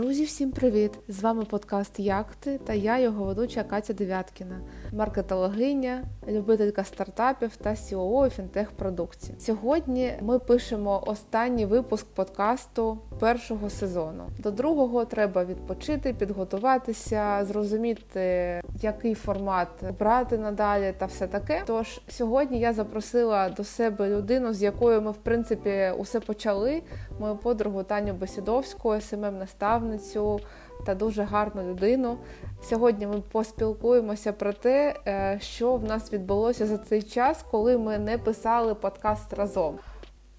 Друзі, 0.00 0.24
всім 0.24 0.50
привіт! 0.50 0.90
З 1.08 1.20
вами 1.20 1.44
подкаст 1.44 2.00
Як 2.00 2.34
ти 2.34 2.58
та 2.58 2.72
я, 2.72 2.98
його 2.98 3.24
ведуча 3.24 3.64
Катя 3.64 3.92
Дев'яткіна, 3.92 4.60
Маркетологиня, 4.91 6.03
любителька 6.27 6.83
стартапів 6.83 7.55
та 7.55 7.69
COO 7.69 8.29
фінтех 8.29 8.71
продукції. 8.71 9.39
Сьогодні 9.39 10.13
ми 10.21 10.39
пишемо 10.39 11.03
останній 11.05 11.65
випуск 11.65 12.07
подкасту 12.07 12.97
першого 13.19 13.69
сезону. 13.69 14.23
До 14.39 14.51
другого 14.51 15.05
треба 15.05 15.45
відпочити, 15.45 16.13
підготуватися, 16.13 17.45
зрозуміти, 17.45 18.61
який 18.81 19.13
формат 19.13 19.67
брати 19.99 20.37
надалі 20.37 20.93
та 20.97 21.05
все 21.05 21.27
таке. 21.27 21.63
Тож 21.65 22.01
сьогодні 22.07 22.59
я 22.59 22.73
запросила 22.73 23.49
до 23.49 23.63
себе 23.63 24.09
людину, 24.09 24.53
з 24.53 24.63
якою 24.63 25.01
ми 25.01 25.11
в 25.11 25.17
принципі 25.17 25.91
усе 25.97 26.19
почали. 26.19 26.81
Мою 27.19 27.35
подругу 27.35 27.83
Таню 27.83 28.13
Бесідовську, 28.13 29.01
SMM 29.01 29.37
наставницю 29.37 30.39
та 30.85 30.95
дуже 30.95 31.23
гарну 31.23 31.63
людину. 31.69 32.17
Сьогодні 32.63 33.07
ми 33.07 33.21
поспілкуємося 33.31 34.33
про 34.33 34.53
те, 34.53 34.95
е, 35.07 35.39
що 35.41 35.75
в 35.75 35.83
нас 35.83 36.13
відбулося 36.13 36.65
за 36.67 36.77
цей 36.77 37.01
час, 37.01 37.45
коли 37.51 37.77
ми 37.77 37.97
не 37.97 38.17
писали 38.17 38.75
подкаст 38.75 39.33
разом. 39.33 39.79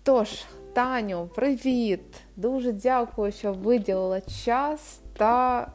Тож, 0.03 0.45
Таню, 0.73 1.29
привіт! 1.35 2.01
Дуже 2.37 2.73
дякую, 2.73 3.33
що 3.33 3.53
виділила 3.53 4.21
час, 4.21 5.01
та 5.17 5.67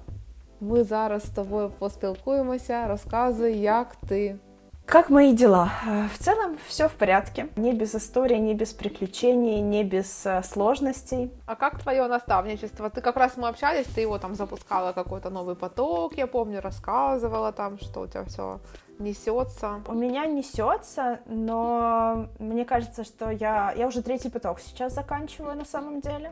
ми 0.62 0.84
зараз 0.84 1.24
з 1.24 1.30
тобою 1.30 1.72
поспілкуємося. 1.80 2.88
Розказуй, 2.88 3.58
як 3.58 3.96
ти. 4.08 4.36
Как 4.88 5.10
мои 5.10 5.34
дела? 5.34 5.70
Э, 5.86 6.08
в 6.08 6.18
целом 6.18 6.58
все 6.66 6.88
в 6.88 6.94
порядке. 6.94 7.50
Не 7.58 7.74
без 7.74 7.94
историй, 7.94 8.38
не 8.38 8.54
без 8.54 8.72
приключений, 8.72 9.60
не 9.60 9.84
без 9.84 10.26
э, 10.26 10.42
сложностей. 10.44 11.30
А 11.46 11.58
как 11.58 11.82
твое 11.82 12.08
наставничество? 12.08 12.90
Ты 12.90 13.02
как 13.02 13.18
раз 13.18 13.36
мы 13.36 13.50
общались, 13.50 13.86
ты 13.88 14.00
его 14.00 14.18
там 14.18 14.34
запускала 14.34 14.94
какой-то 14.94 15.30
новый 15.30 15.56
поток, 15.58 16.14
я 16.16 16.26
помню, 16.26 16.62
рассказывала 16.62 17.52
там, 17.52 17.78
что 17.80 18.00
у 18.00 18.08
тебя 18.08 18.24
все 18.24 18.62
несется. 18.98 19.82
У 19.90 19.94
меня 19.94 20.26
несется, 20.26 21.20
но 21.26 22.30
мне 22.40 22.64
кажется, 22.64 23.04
что 23.04 23.30
я, 23.30 23.74
я 23.76 23.88
уже 23.88 24.02
третий 24.02 24.30
поток 24.30 24.62
сейчас 24.62 24.94
заканчиваю 24.94 25.58
на 25.58 25.66
самом 25.66 26.00
деле 26.00 26.32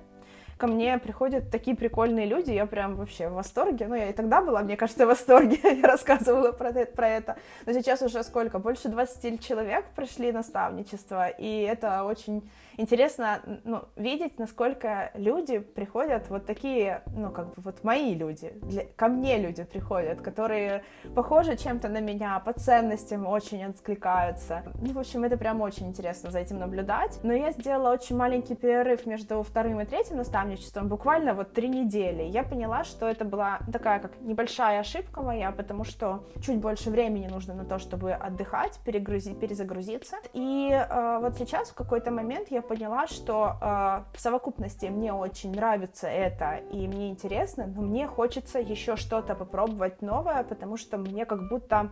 ко 0.57 0.67
мне 0.67 0.97
приходят 0.97 1.51
такие 1.51 1.75
прикольные 1.75 2.25
люди, 2.25 2.51
я 2.51 2.65
прям 2.65 2.95
вообще 2.95 3.27
в 3.27 3.33
восторге. 3.33 3.87
Ну, 3.87 3.95
я 3.95 4.09
и 4.09 4.13
тогда 4.13 4.41
была, 4.41 4.61
мне 4.61 4.77
кажется, 4.77 5.05
в 5.05 5.09
восторге, 5.09 5.59
я 5.63 5.87
рассказывала 5.87 6.51
про, 6.51 6.71
про 6.85 7.09
это. 7.09 7.37
Но 7.65 7.73
сейчас 7.73 8.01
уже 8.01 8.23
сколько? 8.23 8.59
Больше 8.59 8.89
20 8.89 9.45
человек 9.45 9.85
прошли 9.95 10.31
наставничество, 10.31 11.27
и 11.27 11.61
это 11.61 12.03
очень 12.03 12.49
интересно 12.77 13.41
ну, 13.63 13.83
видеть, 13.95 14.37
насколько 14.39 15.11
люди 15.15 15.59
приходят 15.59 16.29
вот 16.29 16.45
такие, 16.45 17.03
ну, 17.15 17.31
как 17.31 17.47
бы 17.55 17.61
вот 17.61 17.83
мои 17.83 18.13
люди, 18.13 18.53
для, 18.61 18.85
ко 18.95 19.07
мне 19.07 19.37
люди 19.37 19.63
приходят, 19.63 20.21
которые 20.21 20.83
похожи 21.15 21.57
чем-то 21.57 21.87
на 21.89 21.99
меня, 21.99 22.39
по 22.39 22.53
ценностям 22.53 23.25
очень 23.25 23.63
откликаются. 23.63 24.63
Ну, 24.81 24.93
в 24.93 24.99
общем, 24.99 25.23
это 25.23 25.37
прям 25.37 25.61
очень 25.61 25.87
интересно 25.87 26.31
за 26.31 26.39
этим 26.39 26.59
наблюдать. 26.59 27.19
Но 27.23 27.33
я 27.33 27.51
сделала 27.51 27.93
очень 27.93 28.15
маленький 28.15 28.55
перерыв 28.55 29.05
между 29.05 29.41
вторым 29.43 29.81
и 29.81 29.85
третьим 29.85 30.17
наставничеством, 30.17 30.87
буквально 30.87 31.33
вот 31.33 31.53
три 31.53 31.67
недели. 31.67 32.23
Я 32.23 32.43
поняла, 32.43 32.83
что 32.83 33.07
это 33.07 33.25
была 33.25 33.59
такая 33.71 33.99
как 33.99 34.19
небольшая 34.21 34.79
ошибка 34.79 35.21
моя, 35.21 35.51
потому 35.51 35.83
что 35.83 36.25
чуть 36.41 36.57
больше 36.57 36.89
времени 36.89 37.27
нужно 37.27 37.53
на 37.53 37.65
то, 37.65 37.79
чтобы 37.79 38.13
отдыхать, 38.13 38.79
перегрузить, 38.85 39.39
перезагрузиться. 39.39 40.17
И 40.33 40.69
э, 40.71 41.19
вот 41.21 41.37
сейчас 41.37 41.69
в 41.69 41.73
какой-то 41.75 42.11
момент 42.11 42.49
я 42.49 42.61
поняла, 42.67 43.07
что 43.07 43.57
э, 43.61 44.17
в 44.17 44.19
совокупности 44.19 44.85
мне 44.87 45.13
очень 45.13 45.51
нравится 45.55 46.07
это 46.07 46.57
и 46.71 46.87
мне 46.87 47.09
интересно, 47.09 47.65
но 47.67 47.81
мне 47.81 48.07
хочется 48.07 48.59
еще 48.59 48.95
что-то 48.95 49.35
попробовать 49.35 50.01
новое, 50.01 50.43
потому 50.43 50.77
что 50.77 50.97
мне 50.97 51.25
как 51.25 51.47
будто 51.49 51.89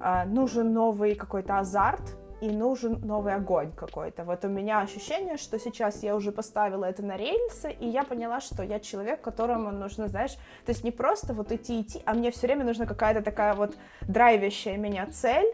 э, 0.00 0.24
нужен 0.26 0.72
новый 0.72 1.14
какой-то 1.14 1.58
азарт, 1.58 2.16
и 2.40 2.50
нужен 2.50 3.00
новый 3.00 3.34
огонь 3.34 3.72
какой-то. 3.72 4.24
Вот 4.24 4.44
у 4.44 4.48
меня 4.48 4.80
ощущение, 4.80 5.36
что 5.36 5.58
сейчас 5.58 6.02
я 6.02 6.14
уже 6.14 6.32
поставила 6.32 6.84
это 6.84 7.02
на 7.02 7.16
рельсы, 7.16 7.72
и 7.72 7.88
я 7.88 8.04
поняла, 8.04 8.40
что 8.40 8.62
я 8.62 8.78
человек, 8.78 9.22
которому 9.22 9.70
нужно, 9.72 10.08
знаешь, 10.08 10.34
то 10.64 10.72
есть 10.72 10.84
не 10.84 10.90
просто 10.90 11.32
вот 11.32 11.52
идти 11.52 11.80
идти, 11.80 12.02
а 12.04 12.14
мне 12.14 12.30
все 12.30 12.46
время 12.46 12.64
нужна 12.64 12.86
какая-то 12.86 13.22
такая 13.22 13.54
вот 13.54 13.74
драйвящая 14.02 14.76
меня 14.76 15.06
цель, 15.06 15.50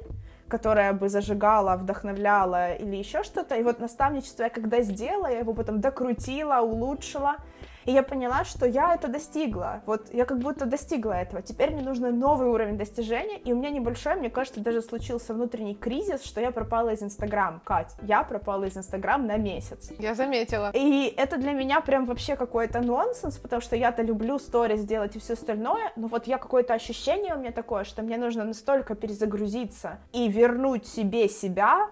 которая 0.53 0.93
бы 0.93 1.09
зажигала, 1.09 1.77
вдохновляла 1.77 2.75
или 2.75 2.97
еще 2.97 3.23
что-то. 3.23 3.57
И 3.57 3.63
вот 3.63 3.81
наставничество 3.81 4.43
я 4.45 4.51
когда 4.51 4.83
сделала, 4.83 5.31
я 5.31 5.39
его 5.39 5.55
потом 5.55 5.81
докрутила, 5.81 6.61
улучшила, 6.61 7.37
и 7.85 7.93
я 7.93 8.03
поняла, 8.03 8.45
что 8.45 8.67
я 8.67 8.95
это 8.95 9.09
достигла. 9.09 9.83
Вот 9.87 10.13
я 10.13 10.25
как 10.25 10.39
будто 10.39 10.67
достигла 10.67 11.13
этого. 11.13 11.43
Теперь 11.43 11.71
мне 11.71 11.83
нужен 11.83 12.19
новый 12.19 12.49
уровень 12.49 12.77
достижения. 12.77 13.39
И 13.39 13.53
у 13.53 13.57
меня 13.57 13.71
небольшой, 13.71 14.17
мне 14.17 14.31
кажется, 14.31 14.61
даже 14.61 14.83
случился 14.83 15.35
внутренний 15.35 15.75
кризис, 15.75 16.25
что 16.25 16.41
я 16.41 16.51
пропала 16.51 16.91
из 16.91 17.03
Инстаграм. 17.03 17.61
Кать, 17.65 17.95
я 18.03 18.23
пропала 18.23 18.65
из 18.65 18.77
Инстаграм 18.77 19.27
на 19.27 19.37
месяц. 19.37 19.93
Я 19.99 20.15
заметила. 20.15 20.71
И 20.75 21.13
это 21.17 21.37
для 21.39 21.53
меня 21.53 21.81
прям 21.81 22.05
вообще 22.05 22.37
какой-то 22.37 22.81
нонсенс, 22.81 23.39
потому 23.39 23.63
что 23.63 23.77
я-то 23.77 24.03
люблю 24.03 24.39
сторис 24.39 24.85
делать 24.85 25.17
и 25.17 25.19
все 25.19 25.35
остальное, 25.35 25.93
но 25.97 26.09
вот 26.09 26.27
я 26.27 26.39
какое-то 26.39 26.75
ощущение 26.75 27.35
у 27.35 27.39
меня 27.39 27.53
такое, 27.53 27.85
что 27.85 28.03
мне 28.03 28.17
нужно 28.17 28.45
настолько 28.45 28.95
перезагрузиться 28.95 29.99
и 30.13 30.29
вернуть 30.29 30.87
себе 30.87 31.29
себя, 31.29 31.91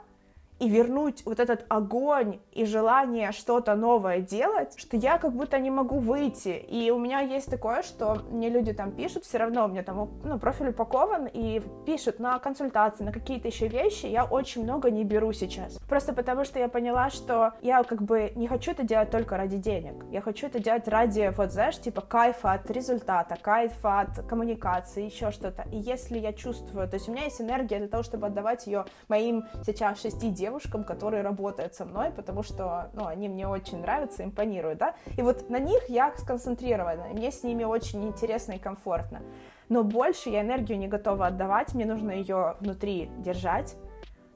и 0.60 0.68
вернуть 0.68 1.24
вот 1.24 1.40
этот 1.40 1.64
огонь 1.68 2.38
и 2.52 2.66
желание 2.66 3.32
что-то 3.32 3.74
новое 3.74 4.20
делать, 4.20 4.74
что 4.76 4.96
я 4.96 5.18
как 5.18 5.32
будто 5.32 5.58
не 5.58 5.70
могу 5.70 5.98
выйти. 5.98 6.64
И 6.68 6.90
у 6.90 6.98
меня 6.98 7.20
есть 7.20 7.50
такое, 7.50 7.82
что 7.82 8.18
мне 8.30 8.50
люди 8.50 8.72
там 8.72 8.92
пишут, 8.92 9.24
все 9.24 9.38
равно 9.38 9.64
у 9.64 9.68
меня 9.68 9.82
там 9.82 10.10
ну, 10.22 10.38
профиль 10.38 10.68
упакован 10.68 11.26
и 11.32 11.62
пишут 11.86 12.20
на 12.20 12.38
консультации, 12.38 13.04
на 13.04 13.12
какие-то 13.12 13.48
еще 13.48 13.68
вещи, 13.68 14.06
я 14.06 14.24
очень 14.24 14.62
много 14.62 14.90
не 14.90 15.02
беру 15.02 15.32
сейчас. 15.32 15.78
Просто 15.88 16.12
потому 16.12 16.44
что 16.44 16.58
я 16.58 16.68
поняла, 16.68 17.08
что 17.08 17.54
я 17.62 17.82
как 17.82 18.02
бы 18.02 18.32
не 18.36 18.46
хочу 18.46 18.72
это 18.72 18.82
делать 18.82 19.10
только 19.10 19.38
ради 19.38 19.56
денег. 19.56 20.04
Я 20.10 20.20
хочу 20.20 20.46
это 20.46 20.60
делать 20.60 20.86
ради, 20.88 21.32
вот 21.36 21.52
знаешь, 21.52 21.78
типа 21.78 22.02
кайфа 22.02 22.52
от 22.52 22.70
результата, 22.70 23.36
кайфа 23.40 24.00
от 24.00 24.26
коммуникации, 24.26 25.06
еще 25.06 25.30
что-то. 25.30 25.64
И 25.72 25.78
если 25.78 26.18
я 26.18 26.34
чувствую, 26.34 26.86
то 26.86 26.96
есть 26.96 27.08
у 27.08 27.12
меня 27.12 27.24
есть 27.24 27.40
энергия 27.40 27.78
для 27.78 27.88
того, 27.88 28.02
чтобы 28.02 28.26
отдавать 28.26 28.66
ее 28.66 28.84
моим 29.08 29.44
сейчас 29.64 30.02
шести 30.02 30.28
девушкам, 30.28 30.49
девушкам, 30.50 30.82
которые 30.84 31.22
работают 31.22 31.74
со 31.74 31.84
мной, 31.84 32.10
потому 32.10 32.42
что, 32.42 32.90
ну, 32.94 33.06
они 33.06 33.28
мне 33.28 33.46
очень 33.46 33.80
нравятся, 33.80 34.24
импонируют, 34.24 34.78
да, 34.78 34.94
и 35.16 35.22
вот 35.22 35.48
на 35.48 35.60
них 35.60 35.88
я 35.88 36.12
сконцентрирована, 36.16 37.04
мне 37.12 37.30
с 37.30 37.44
ними 37.44 37.64
очень 37.64 38.02
интересно 38.04 38.54
и 38.54 38.58
комфортно, 38.58 39.20
но 39.68 39.84
больше 39.84 40.30
я 40.30 40.40
энергию 40.40 40.78
не 40.78 40.88
готова 40.88 41.28
отдавать, 41.28 41.74
мне 41.74 41.86
нужно 41.86 42.10
ее 42.10 42.56
внутри 42.60 43.10
держать, 43.18 43.76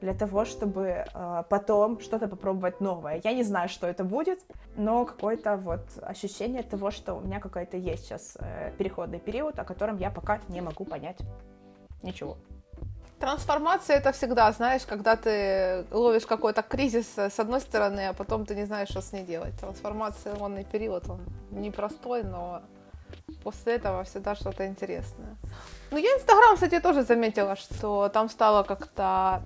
для 0.00 0.14
того, 0.14 0.44
чтобы 0.44 1.04
э, 1.14 1.42
потом 1.48 1.98
что-то 2.00 2.28
попробовать 2.28 2.80
новое. 2.80 3.22
Я 3.24 3.32
не 3.32 3.42
знаю, 3.42 3.68
что 3.68 3.86
это 3.86 4.04
будет, 4.04 4.38
но 4.76 5.06
какое-то 5.06 5.56
вот 5.56 5.80
ощущение 6.02 6.62
того, 6.62 6.90
что 6.90 7.14
у 7.14 7.20
меня 7.20 7.40
какой-то 7.40 7.78
есть 7.78 8.04
сейчас 8.04 8.36
э, 8.38 8.72
переходный 8.76 9.18
период, 9.18 9.58
о 9.58 9.64
котором 9.64 9.96
я 9.96 10.10
пока 10.10 10.40
не 10.48 10.60
могу 10.60 10.84
понять 10.84 11.16
ничего. 12.02 12.36
Трансформация 13.24 13.96
это 13.96 14.12
всегда, 14.12 14.52
знаешь, 14.52 14.82
когда 14.86 15.16
ты 15.16 15.86
ловишь 15.90 16.26
какой-то 16.26 16.60
кризис 16.60 17.16
с 17.16 17.40
одной 17.40 17.62
стороны, 17.62 18.08
а 18.08 18.12
потом 18.12 18.44
ты 18.44 18.54
не 18.54 18.66
знаешь, 18.66 18.90
что 18.90 19.00
с 19.00 19.12
ней 19.12 19.24
делать. 19.24 19.58
Трансформационный 19.58 20.64
период, 20.64 21.08
он 21.08 21.20
непростой, 21.50 22.22
но 22.22 22.60
после 23.42 23.76
этого 23.76 24.04
всегда 24.04 24.34
что-то 24.34 24.66
интересное. 24.66 25.36
Ну, 25.90 25.96
я 25.96 26.10
Инстаграм, 26.10 26.54
кстати, 26.54 26.80
тоже 26.80 27.02
заметила, 27.02 27.56
что 27.56 28.10
там 28.10 28.28
стало 28.28 28.62
как-то... 28.62 29.42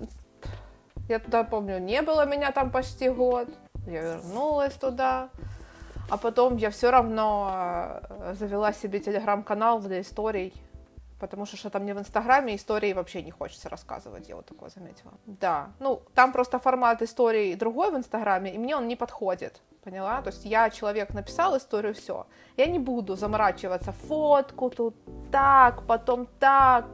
Я 1.09 1.21
туда, 1.21 1.45
помню, 1.45 1.79
не 1.79 2.03
было 2.03 2.27
меня 2.27 2.51
там 2.51 2.73
почти 2.73 3.09
год. 3.09 3.49
Я 3.87 4.03
вернулась 4.03 4.75
туда. 4.75 5.29
А 6.11 6.17
потом 6.17 6.57
я 6.57 6.71
все 6.71 6.91
равно 6.91 8.01
э, 8.09 8.35
завела 8.37 8.73
себе 8.73 8.99
телеграм-канал 8.99 9.79
для 9.79 10.01
историй 10.01 10.53
потому 11.19 11.47
что 11.47 11.57
что-то 11.57 11.79
мне 11.79 11.95
в 11.95 11.99
Инстаграме 11.99 12.55
истории 12.55 12.93
вообще 12.93 13.23
не 13.23 13.31
хочется 13.31 13.69
рассказывать, 13.69 14.29
я 14.29 14.37
вот 14.37 14.47
такое 14.47 14.71
заметила. 14.71 15.13
Да, 15.27 15.71
ну, 15.81 16.03
там 16.15 16.33
просто 16.33 16.59
формат 16.59 17.03
истории 17.03 17.55
другой 17.55 17.91
в 17.91 17.97
Инстаграме, 17.97 18.55
и 18.55 18.59
мне 18.59 18.77
он 18.77 18.89
не 18.89 18.97
подходит, 18.97 19.61
поняла? 19.85 20.23
То 20.23 20.31
есть 20.31 20.45
я, 20.45 20.71
человек, 20.71 21.15
написал 21.15 21.57
историю, 21.57 21.95
все. 21.95 22.27
Я 22.57 22.67
не 22.67 22.79
буду 22.79 23.17
заморачиваться, 23.17 23.93
фотку 23.93 24.71
тут 24.71 24.95
так, 25.31 25.87
потом 25.87 26.27
так, 26.39 26.85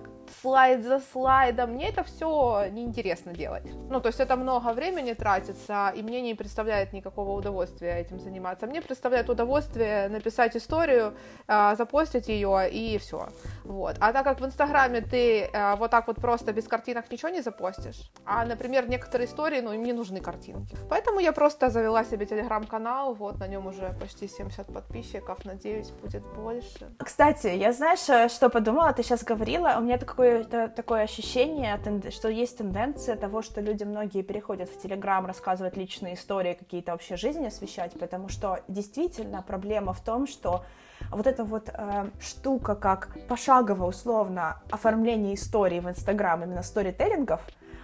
слайд 0.43 0.83
за 0.85 1.01
слайдом. 1.13 1.71
Мне 1.71 1.89
это 1.89 2.03
все 2.03 2.67
неинтересно 2.71 3.33
делать. 3.33 3.65
Ну, 3.91 4.01
то 4.01 4.09
есть 4.09 4.21
это 4.21 4.37
много 4.37 4.73
времени 4.73 5.13
тратится, 5.13 5.93
и 5.95 6.03
мне 6.03 6.21
не 6.21 6.35
представляет 6.35 6.93
никакого 6.93 7.33
удовольствия 7.33 7.99
этим 7.99 8.21
заниматься. 8.21 8.67
Мне 8.67 8.83
представляет 8.83 9.29
удовольствие 9.31 10.09
написать 10.09 10.57
историю, 10.57 11.15
а, 11.47 11.75
запостить 11.77 12.29
ее 12.29 12.71
и 12.71 12.99
все. 12.99 13.29
Вот. 13.65 13.97
А 14.01 14.13
так 14.13 14.25
как 14.25 14.41
в 14.41 14.45
Инстаграме 14.45 15.01
ты 15.01 15.51
а, 15.53 15.77
вот 15.77 15.91
так 15.91 16.07
вот 16.07 16.17
просто 16.17 16.53
без 16.53 16.69
картинок 16.69 17.11
ничего 17.11 17.29
не 17.31 17.43
запостишь, 17.43 18.11
а, 18.25 18.45
например, 18.45 18.89
некоторые 18.89 19.27
истории, 19.27 19.61
ну, 19.61 19.73
им 19.73 19.83
не 19.83 19.93
нужны 19.93 20.21
картинки. 20.21 20.77
Поэтому 20.89 21.21
я 21.21 21.33
просто 21.33 21.71
завела 21.71 22.05
себе 22.05 22.27
телеграм-канал, 22.27 23.15
вот 23.15 23.39
на 23.39 23.49
нем 23.49 23.67
уже 23.67 23.95
почти 24.01 24.29
70 24.29 24.73
подписчиков, 24.73 25.45
надеюсь, 25.45 25.91
будет 25.91 26.23
больше. 26.35 26.91
Кстати, 26.99 27.49
я 27.49 27.73
знаешь, 27.73 28.09
э, 28.09 28.29
что 28.29 28.49
подумала, 28.49 28.93
ты 28.93 29.03
сейчас 29.03 29.25
говорила, 29.25 29.77
у 29.79 29.81
меня 29.81 29.99
какое-то 30.15 30.69
такое 30.69 31.03
ощущение, 31.03 31.77
что 32.13 32.29
есть 32.29 32.59
тенденция 32.59 33.17
того, 33.17 33.43
что 33.43 33.61
люди 33.61 33.83
многие 33.83 34.23
переходят 34.23 34.69
в 34.69 34.81
Телеграм, 34.81 35.27
рассказывать 35.27 35.77
личные 35.77 36.15
истории, 36.15 36.55
какие-то 36.55 36.93
вообще 36.93 37.17
жизни 37.17 37.47
освещать, 37.47 37.99
потому 37.99 38.29
что 38.29 38.61
действительно 38.69 39.43
проблема 39.43 39.93
в 39.93 40.01
том, 40.05 40.29
что 40.29 40.65
вот 41.11 41.27
эта 41.27 41.43
вот 41.43 41.69
э, 41.69 42.11
штука, 42.21 42.77
как 42.77 43.09
пошагово 43.29 43.87
условно 43.87 44.63
оформление 44.71 45.35
истории 45.35 45.81
в 45.81 45.89
Инстаграм, 45.89 46.45
именно 46.45 46.63
сторителлингов, 46.63 47.41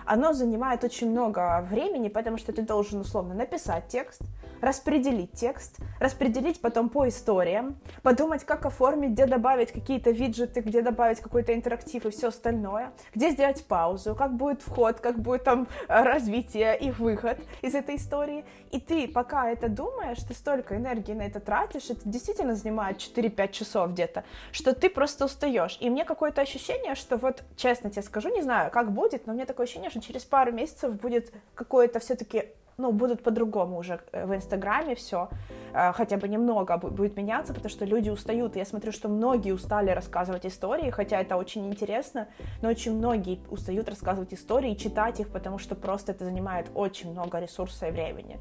оно 0.07 0.33
занимает 0.33 0.85
очень 0.85 1.11
много 1.11 1.67
времени, 1.69 2.09
потому 2.09 2.39
что 2.39 2.53
ты 2.53 2.63
должен 2.63 3.01
условно 3.01 3.35
написать 3.35 3.89
текст, 3.89 4.23
распределить 4.61 5.33
текст, 5.33 5.79
распределить 5.99 6.61
потом 6.61 6.89
по 6.89 7.09
историям, 7.09 7.79
подумать, 8.03 8.45
как 8.45 8.67
оформить, 8.67 9.11
где 9.11 9.27
добавить 9.27 9.73
какие-то 9.73 10.11
виджеты, 10.11 10.61
где 10.61 10.83
добавить 10.83 11.21
какой-то 11.21 11.55
интерактив 11.55 12.07
и 12.07 12.11
все 12.11 12.29
остальное, 12.29 12.93
где 13.15 13.31
сделать 13.31 13.65
паузу, 13.67 14.15
как 14.15 14.35
будет 14.37 14.63
вход, 14.63 15.01
как 15.01 15.21
будет 15.21 15.45
там 15.45 15.69
э, 15.89 16.03
развитие 16.03 16.79
и 16.79 16.91
выход 16.91 17.39
из 17.63 17.75
этой 17.75 17.97
истории. 17.97 18.45
И 18.71 18.81
ты, 18.81 19.09
пока 19.09 19.51
это 19.51 19.69
думаешь, 19.69 20.19
ты 20.19 20.35
столько 20.35 20.77
энергии 20.77 21.13
на 21.13 21.23
это 21.23 21.41
тратишь, 21.41 21.91
это 21.91 22.01
действительно 22.05 22.55
занимает 22.55 22.99
4-5 22.99 23.53
часов 23.53 23.93
где-то, 23.93 24.25
что 24.53 24.75
ты 24.75 24.91
просто 24.91 25.25
устаешь. 25.25 25.79
И 25.81 25.91
мне 25.91 26.05
какое-то 26.05 26.41
ощущение, 26.41 26.95
что 26.95 27.17
вот, 27.17 27.43
честно 27.57 27.91
тебе 27.91 28.03
скажу, 28.03 28.29
не 28.29 28.43
знаю, 28.43 28.71
как 28.71 28.93
будет, 28.93 29.27
но 29.27 29.33
мне 29.33 29.47
такое 29.47 29.65
ощущение, 29.65 29.91
что 29.91 30.01
через 30.01 30.25
пару 30.25 30.53
месяцев 30.53 30.95
будет 31.01 31.33
какое-то 31.55 32.01
все-таки 32.01 32.51
ну, 32.81 32.93
будут 32.93 33.23
по-другому 33.23 33.79
уже 33.79 34.01
э, 34.13 34.27
в 34.27 34.35
Инстаграме 34.35 34.95
все, 34.95 35.29
э, 35.73 35.93
хотя 35.93 36.17
бы 36.17 36.29
немного 36.29 36.77
будет 36.77 37.17
меняться, 37.17 37.53
потому 37.55 37.71
что 37.71 37.85
люди 37.85 38.11
устают. 38.11 38.57
Я 38.57 38.65
смотрю, 38.65 38.93
что 38.93 39.09
многие 39.09 39.53
устали 39.53 39.91
рассказывать 39.91 40.47
истории, 40.47 40.91
хотя 40.91 41.21
это 41.21 41.37
очень 41.37 41.67
интересно, 41.67 42.29
но 42.63 42.69
очень 42.69 42.97
многие 42.97 43.39
устают 43.51 43.89
рассказывать 43.89 44.35
истории, 44.35 44.75
читать 44.75 45.21
их, 45.21 45.29
потому 45.29 45.59
что 45.59 45.75
просто 45.75 46.13
это 46.13 46.25
занимает 46.25 46.71
очень 46.75 47.11
много 47.11 47.39
ресурса 47.39 47.89
и 47.89 47.91
времени. 47.91 48.39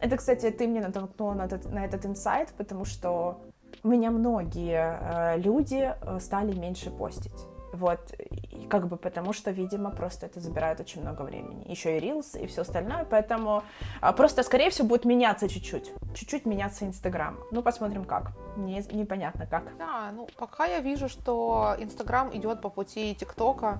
Это, 0.00 0.16
кстати, 0.16 0.50
ты 0.50 0.66
мне 0.66 0.80
натолкнула 0.80 1.34
на 1.34 1.44
этот, 1.46 1.72
на 1.72 1.84
этот 1.84 2.06
инсайт, 2.06 2.52
потому 2.56 2.84
что 2.84 3.40
у 3.82 3.88
меня 3.88 4.10
многие 4.10 4.98
э, 5.00 5.38
люди 5.38 5.94
стали 6.20 6.52
меньше 6.58 6.90
постить. 6.90 7.57
Вот, 7.72 8.00
и 8.18 8.66
как 8.68 8.88
бы 8.88 8.96
потому 8.96 9.32
что, 9.32 9.50
видимо, 9.50 9.90
просто 9.90 10.26
это 10.26 10.40
забирает 10.40 10.80
очень 10.80 11.02
много 11.02 11.22
времени. 11.22 11.70
Еще 11.70 11.98
и 11.98 12.00
Reels, 12.00 12.40
и 12.40 12.46
все 12.46 12.62
остальное, 12.62 13.04
поэтому 13.04 13.62
а, 14.00 14.12
просто, 14.12 14.42
скорее 14.42 14.70
всего, 14.70 14.88
будет 14.88 15.04
меняться 15.04 15.48
чуть-чуть. 15.48 15.92
Чуть-чуть 16.14 16.46
меняться 16.46 16.86
Инстаграм. 16.86 17.38
Ну, 17.50 17.62
посмотрим 17.62 18.04
как. 18.04 18.32
Не, 18.56 18.82
непонятно 18.92 19.46
как. 19.46 19.76
Да, 19.78 20.10
ну, 20.12 20.28
пока 20.36 20.66
я 20.66 20.80
вижу, 20.80 21.08
что 21.08 21.76
Инстаграм 21.78 22.34
идет 22.34 22.60
по 22.60 22.70
пути 22.70 23.14
ТикТока, 23.14 23.78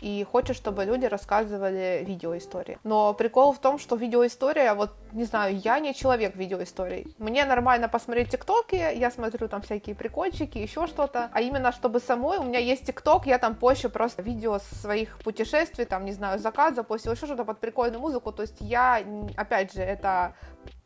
и 0.00 0.24
хочет, 0.24 0.56
чтобы 0.56 0.84
люди 0.84 1.06
рассказывали 1.06 2.04
видеоистории. 2.06 2.78
Но 2.84 3.14
прикол 3.14 3.52
в 3.52 3.58
том, 3.58 3.78
что 3.78 3.96
видеоистория, 3.96 4.74
вот, 4.74 4.90
не 5.12 5.24
знаю, 5.24 5.58
я 5.58 5.78
не 5.78 5.94
человек 5.94 6.36
видеоисторий. 6.36 7.14
Мне 7.18 7.44
нормально 7.44 7.88
посмотреть 7.88 8.30
тиктоки, 8.30 8.76
я 8.76 9.10
смотрю 9.10 9.48
там 9.48 9.62
всякие 9.62 9.94
прикольчики, 9.94 10.58
еще 10.58 10.86
что-то. 10.86 11.30
А 11.32 11.40
именно, 11.40 11.72
чтобы 11.72 12.00
самой, 12.00 12.38
у 12.38 12.42
меня 12.42 12.58
есть 12.58 12.86
тикток, 12.86 13.26
я 13.26 13.38
там 13.38 13.54
позже 13.54 13.88
просто 13.88 14.22
видео 14.22 14.58
своих 14.58 15.18
путешествий, 15.18 15.84
там, 15.84 16.04
не 16.04 16.12
знаю, 16.12 16.38
закат 16.38 16.74
запустил, 16.74 17.12
еще 17.12 17.26
что-то 17.26 17.44
под 17.44 17.58
прикольную 17.58 18.00
музыку. 18.00 18.32
То 18.32 18.42
есть 18.42 18.56
я, 18.60 19.02
опять 19.36 19.72
же, 19.72 19.82
это 19.82 20.34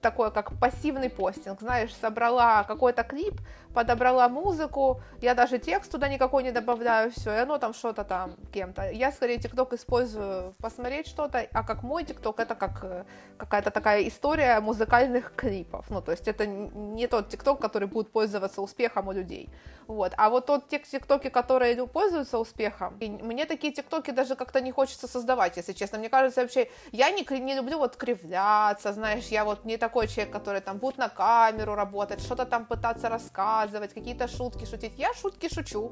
такое, 0.00 0.30
как 0.30 0.58
пассивный 0.58 1.10
постинг, 1.10 1.60
знаешь, 1.60 1.94
собрала 1.94 2.64
какой-то 2.64 3.02
клип, 3.02 3.34
подобрала 3.74 4.28
музыку, 4.28 5.00
я 5.20 5.34
даже 5.34 5.58
текст 5.58 5.92
туда 5.92 6.08
никакой 6.08 6.42
не 6.42 6.50
добавляю, 6.50 7.10
все, 7.12 7.32
и 7.34 7.38
оно 7.38 7.58
там 7.58 7.74
что-то 7.74 8.04
там 8.04 8.34
кем-то. 8.52 8.90
Я 8.90 9.12
скорее 9.12 9.38
ТикТок 9.38 9.72
использую 9.72 10.54
посмотреть 10.58 11.06
что-то, 11.06 11.46
а 11.52 11.62
как 11.62 11.82
мой 11.82 12.04
ТикТок, 12.04 12.40
это 12.40 12.54
как 12.54 12.80
э, 12.82 13.04
какая-то 13.36 13.70
такая 13.70 14.06
история 14.08 14.60
музыкальных 14.60 15.32
клипов, 15.36 15.86
ну, 15.90 16.02
то 16.02 16.12
есть 16.12 16.26
это 16.26 16.46
не 16.46 17.06
тот 17.06 17.28
ТикТок, 17.28 17.60
который 17.60 17.88
будет 17.88 18.10
пользоваться 18.10 18.62
успехом 18.62 19.08
у 19.08 19.12
людей. 19.12 19.48
Вот. 19.90 20.12
А 20.16 20.30
вот 20.30 20.46
тот 20.46 20.68
те 20.68 20.78
тиктоки, 20.78 21.30
которые 21.30 21.84
пользуются 21.88 22.38
успехом, 22.38 22.96
и 23.00 23.08
мне 23.08 23.44
такие 23.44 23.72
тиктоки 23.72 24.12
даже 24.12 24.36
как-то 24.36 24.60
не 24.60 24.70
хочется 24.70 25.08
создавать, 25.08 25.56
если 25.56 25.72
честно. 25.72 25.98
Мне 25.98 26.08
кажется, 26.08 26.42
вообще, 26.42 26.70
я 26.92 27.10
не, 27.10 27.26
не 27.40 27.54
люблю 27.56 27.78
вот 27.78 27.96
кривляться, 27.96 28.92
знаешь, 28.92 29.26
я 29.32 29.44
вот 29.44 29.64
не 29.64 29.78
такой 29.78 30.06
человек, 30.06 30.32
который 30.32 30.60
там 30.60 30.78
будет 30.78 30.96
на 30.98 31.08
камеру 31.08 31.74
работать, 31.74 32.20
что-то 32.20 32.46
там 32.46 32.66
пытаться 32.66 33.08
рассказывать, 33.08 33.92
какие-то 33.92 34.28
шутки 34.28 34.64
шутить. 34.64 34.92
Я 34.96 35.12
шутки 35.12 35.52
шучу, 35.52 35.90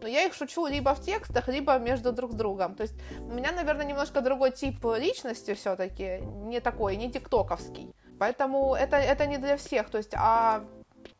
но 0.00 0.06
я 0.06 0.26
их 0.26 0.34
шучу 0.34 0.68
либо 0.68 0.94
в 0.94 1.00
текстах, 1.00 1.48
либо 1.48 1.76
между 1.78 2.12
друг 2.12 2.34
другом. 2.34 2.76
То 2.76 2.84
есть 2.84 2.94
у 3.18 3.32
меня, 3.32 3.50
наверное, 3.50 3.84
немножко 3.84 4.20
другой 4.20 4.52
тип 4.52 4.84
личности 4.96 5.54
все-таки, 5.54 6.20
не 6.46 6.60
такой, 6.60 6.94
не 6.94 7.10
тиктоковский. 7.10 7.92
Поэтому 8.20 8.76
это, 8.76 8.96
это 8.96 9.26
не 9.26 9.38
для 9.38 9.56
всех. 9.56 9.90
То 9.90 9.98
есть, 9.98 10.14
а 10.14 10.62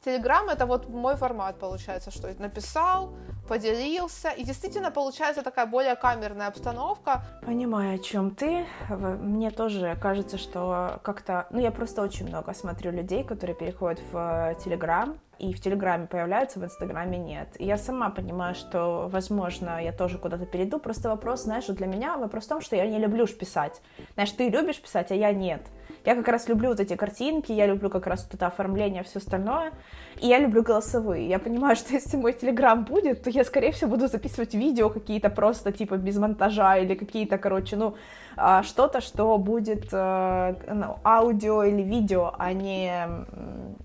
Телеграм 0.04 0.48
это 0.48 0.64
вот 0.64 0.88
мой 0.88 1.16
формат 1.16 1.58
получается, 1.58 2.10
что 2.10 2.32
написал, 2.38 3.14
поделился, 3.46 4.30
и 4.30 4.44
действительно 4.44 4.90
получается 4.90 5.42
такая 5.42 5.66
более 5.66 5.94
камерная 5.94 6.46
обстановка. 6.46 7.22
Понимаю, 7.44 7.96
о 7.96 7.98
чем 7.98 8.30
ты. 8.30 8.64
Мне 8.88 9.50
тоже 9.50 9.98
кажется, 10.00 10.38
что 10.38 11.00
как-то, 11.02 11.48
ну 11.50 11.60
я 11.60 11.70
просто 11.70 12.00
очень 12.00 12.28
много 12.28 12.54
смотрю 12.54 12.92
людей, 12.92 13.24
которые 13.24 13.54
переходят 13.54 14.00
в 14.10 14.54
Телеграм, 14.64 15.18
и 15.38 15.52
в 15.52 15.60
Телеграме 15.60 16.06
появляются, 16.06 16.60
в 16.60 16.64
Инстаграме 16.64 17.18
нет. 17.18 17.48
И 17.58 17.66
я 17.66 17.76
сама 17.76 18.10
понимаю, 18.10 18.54
что, 18.54 19.08
возможно, 19.10 19.82
я 19.82 19.92
тоже 19.92 20.18
куда-то 20.18 20.46
перейду. 20.46 20.78
Просто 20.78 21.08
вопрос, 21.08 21.42
знаешь, 21.42 21.66
для 21.66 21.86
меня 21.86 22.16
вопрос 22.18 22.44
в 22.44 22.48
том, 22.48 22.60
что 22.60 22.76
я 22.76 22.86
не 22.86 22.98
люблю 22.98 23.26
писать. 23.26 23.80
Знаешь, 24.14 24.32
ты 24.32 24.48
любишь 24.48 24.80
писать, 24.80 25.10
а 25.10 25.14
я 25.14 25.32
нет. 25.32 25.62
Я 26.04 26.14
как 26.14 26.28
раз 26.28 26.48
люблю 26.48 26.70
вот 26.70 26.80
эти 26.80 26.96
картинки, 26.96 27.52
я 27.52 27.66
люблю 27.66 27.90
как 27.90 28.06
раз 28.06 28.24
вот 28.24 28.34
это 28.34 28.46
оформление, 28.46 29.02
все 29.02 29.18
остальное. 29.18 29.72
И 30.20 30.26
я 30.26 30.38
люблю 30.38 30.62
голосовые. 30.62 31.28
Я 31.28 31.38
понимаю, 31.38 31.76
что 31.80 31.92
если 31.92 32.16
мой 32.16 32.32
телеграм 32.32 32.84
будет, 32.84 33.22
то 33.22 33.30
я, 33.30 33.44
скорее 33.44 33.72
всего, 33.72 33.90
буду 33.90 34.08
записывать 34.08 34.54
видео 34.54 34.88
какие-то 34.88 35.30
просто, 35.30 35.72
типа, 35.72 35.96
без 35.96 36.16
монтажа 36.16 36.78
или 36.78 36.94
какие-то, 36.94 37.38
короче, 37.38 37.76
ну, 37.76 37.94
а, 38.36 38.62
что-то, 38.62 39.00
что 39.00 39.36
будет 39.38 39.88
э, 39.92 40.54
ну, 40.72 40.96
аудио 41.04 41.64
или 41.64 41.82
видео, 41.82 42.32
а 42.38 42.52
не, 42.52 42.90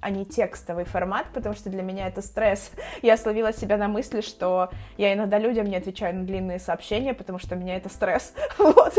а 0.01 0.09
не 0.09 0.25
текстовый 0.25 0.85
формат, 0.85 1.25
потому 1.33 1.55
что 1.55 1.69
для 1.69 1.81
меня 1.81 2.07
это 2.07 2.21
стресс. 2.21 2.71
Я 3.01 3.17
словила 3.17 3.51
себя 3.51 3.77
на 3.77 3.87
мысли, 3.87 4.21
что 4.21 4.69
я 4.97 5.13
иногда 5.13 5.39
людям 5.39 5.65
не 5.65 5.75
отвечаю 5.75 6.15
на 6.15 6.23
длинные 6.23 6.59
сообщения, 6.59 7.13
потому 7.13 7.39
что 7.39 7.55
меня 7.55 7.75
это 7.75 7.89
стресс. 7.89 8.33
Вот. 8.57 8.93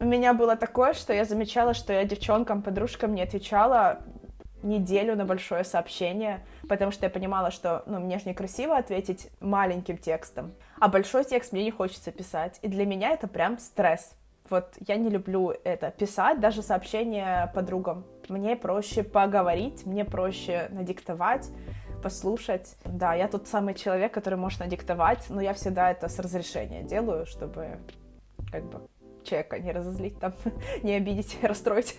У 0.00 0.04
меня 0.04 0.34
было 0.34 0.56
такое, 0.56 0.92
что 0.92 1.12
я 1.12 1.24
замечала, 1.24 1.74
что 1.74 1.92
я 1.92 2.04
девчонкам, 2.04 2.62
подружкам 2.62 3.14
не 3.14 3.22
отвечала 3.22 4.00
неделю 4.62 5.14
на 5.16 5.24
большое 5.24 5.64
сообщение, 5.64 6.44
потому 6.68 6.90
что 6.90 7.06
я 7.06 7.10
понимала, 7.10 7.50
что, 7.50 7.82
ну, 7.86 8.00
мне 8.00 8.18
же 8.18 8.28
некрасиво 8.28 8.76
ответить 8.76 9.28
маленьким 9.40 9.98
текстом, 9.98 10.54
а 10.80 10.88
большой 10.88 11.24
текст 11.24 11.52
мне 11.52 11.64
не 11.64 11.70
хочется 11.70 12.10
писать, 12.10 12.58
и 12.62 12.68
для 12.68 12.86
меня 12.86 13.10
это 13.10 13.28
прям 13.28 13.58
стресс. 13.58 14.14
Вот 14.50 14.74
я 14.86 14.96
не 14.96 15.08
люблю 15.08 15.54
это 15.64 15.90
писать, 15.90 16.40
даже 16.40 16.62
сообщения 16.62 17.50
подругам. 17.54 18.04
Мне 18.28 18.56
проще 18.56 19.02
поговорить, 19.02 19.86
мне 19.86 20.04
проще 20.04 20.68
надиктовать, 20.70 21.48
послушать. 22.02 22.76
Да, 22.84 23.14
я 23.14 23.28
тот 23.28 23.48
самый 23.48 23.72
человек, 23.72 24.12
который 24.12 24.38
может 24.38 24.60
надиктовать, 24.60 25.24
но 25.30 25.40
я 25.40 25.54
всегда 25.54 25.90
это 25.90 26.08
с 26.08 26.18
разрешения 26.18 26.82
делаю, 26.82 27.24
чтобы 27.24 27.78
как 28.52 28.64
бы 28.64 28.86
человека 29.24 29.58
не 29.58 29.72
разозлить, 29.72 30.18
там, 30.18 30.34
не 30.82 30.94
обидеть, 30.94 31.38
расстроить. 31.42 31.96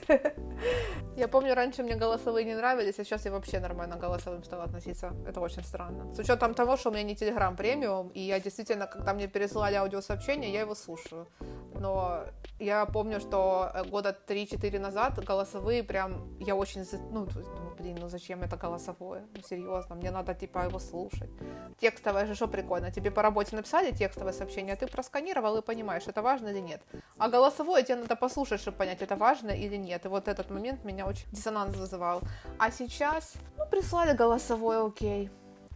Я 1.18 1.28
помню, 1.28 1.56
раньше 1.56 1.84
мне 1.84 1.96
голосовые 1.96 2.46
не 2.46 2.56
нравились, 2.56 3.00
а 3.00 3.04
сейчас 3.04 3.26
я 3.26 3.32
вообще 3.32 3.60
нормально 3.60 3.96
голосовым 3.96 4.44
стала 4.44 4.64
относиться. 4.64 5.14
Это 5.28 5.42
очень 5.42 5.64
странно. 5.64 6.14
С 6.14 6.20
учетом 6.20 6.54
того, 6.54 6.78
что 6.78 6.90
у 6.90 6.94
меня 6.94 7.04
не 7.04 7.16
Telegram 7.16 7.56
премиум, 7.56 8.10
и 8.10 8.20
я 8.20 8.40
действительно, 8.40 8.88
когда 8.88 9.14
мне 9.14 9.28
пересылали 9.28 9.76
аудиосообщение, 9.76 10.52
я 10.52 10.62
его 10.62 10.76
слушаю. 10.76 11.28
Но 11.80 12.24
я 12.60 12.86
помню, 12.86 13.20
что 13.20 13.70
э, 13.74 13.84
года 13.84 14.18
3-4 14.28 14.80
назад 14.80 15.24
голосовые 15.26 15.84
прям, 15.84 16.38
я 16.40 16.56
очень, 16.56 16.86
ну, 17.12 17.26
думаю, 17.26 17.76
блин, 17.78 17.98
ну 18.00 18.08
зачем 18.08 18.44
это 18.44 18.56
голосовое? 18.56 19.26
Ну, 19.36 19.42
серьезно, 19.42 19.96
мне 19.96 20.12
надо, 20.12 20.34
типа, 20.34 20.60
его 20.60 20.80
слушать. 20.80 21.30
Текстовое 21.80 22.26
же 22.26 22.36
что 22.36 22.48
прикольно, 22.48 22.92
тебе 22.92 23.12
по 23.12 23.22
работе 23.22 23.56
написали 23.56 23.92
текстовое 23.92 24.34
сообщение, 24.34 24.74
а 24.74 24.78
ты 24.78 24.88
просканировал 24.88 25.58
и 25.58 25.62
понимаешь, 25.62 26.04
это 26.08 26.22
важно 26.22 26.50
или 26.50 26.60
нет. 26.60 26.82
А 27.18 27.30
голосовое 27.30 27.84
тебе 27.84 27.96
надо 27.96 28.16
послушать, 28.18 28.60
чтобы 28.60 28.78
понять, 28.78 29.02
это 29.02 29.16
важно 29.16 29.52
или 29.52 29.78
нет. 29.78 30.06
И 30.06 30.10
вот 30.10 30.28
этот 30.28 30.50
момент 30.50 30.84
меня 30.84 31.06
очень 31.06 31.26
диссонанс 31.32 31.76
вызывал. 31.78 32.22
А 32.60 32.72
сейчас, 32.72 33.34
ну, 33.58 33.66
прислали 33.66 34.14
голосовое, 34.14 34.86
окей. 34.86 35.30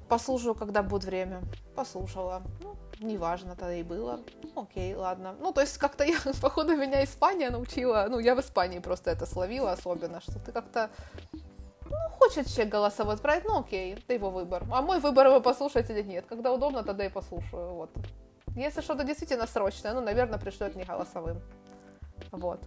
Послушаю, 0.10 0.54
когда 0.54 0.84
будет 0.84 1.06
время. 1.06 1.42
Послушала. 1.76 2.42
Ну, 2.62 2.76
неважно, 3.00 3.56
тогда 3.56 3.74
и 3.74 3.84
было. 3.84 4.20
Окей, 4.56 4.94
ладно. 4.96 5.34
Ну, 5.40 5.54
то 5.54 5.62
есть 5.62 5.78
как-то 5.78 6.04
я, 6.04 6.18
походу, 6.42 6.76
меня 6.76 7.06
Испания 7.06 7.52
научила, 7.52 8.08
ну, 8.10 8.20
я 8.20 8.36
в 8.36 8.42
Испании 8.42 8.80
просто 8.80 9.12
это 9.12 9.26
словила 9.26 9.72
особенно, 9.72 10.20
что 10.20 10.40
ты 10.40 10.52
как-то 10.52 10.90
ну, 11.86 11.98
хочет 12.20 12.48
человек 12.48 12.74
голосовой 12.74 13.16
отправить, 13.16 13.46
ну 13.46 13.60
окей, 13.60 13.94
это 13.94 14.14
его 14.14 14.30
выбор. 14.30 14.64
А 14.72 14.82
мой 14.82 15.00
выбор 15.00 15.28
его 15.28 15.40
послушать 15.40 15.90
или 15.90 16.02
нет. 16.02 16.26
Когда 16.28 16.52
удобно, 16.52 16.84
тогда 16.84 17.06
и 17.06 17.10
послушаю. 17.10 17.74
Вот. 17.76 17.92
Если 18.60 18.82
что-то 18.82 19.06
действительно 19.06 19.48
срочное, 19.48 19.94
ну, 19.94 20.02
наверное, 20.02 20.38
пришлет 20.38 20.76
не 20.76 20.84
голосовым. 20.84 21.42
Вот. 22.32 22.60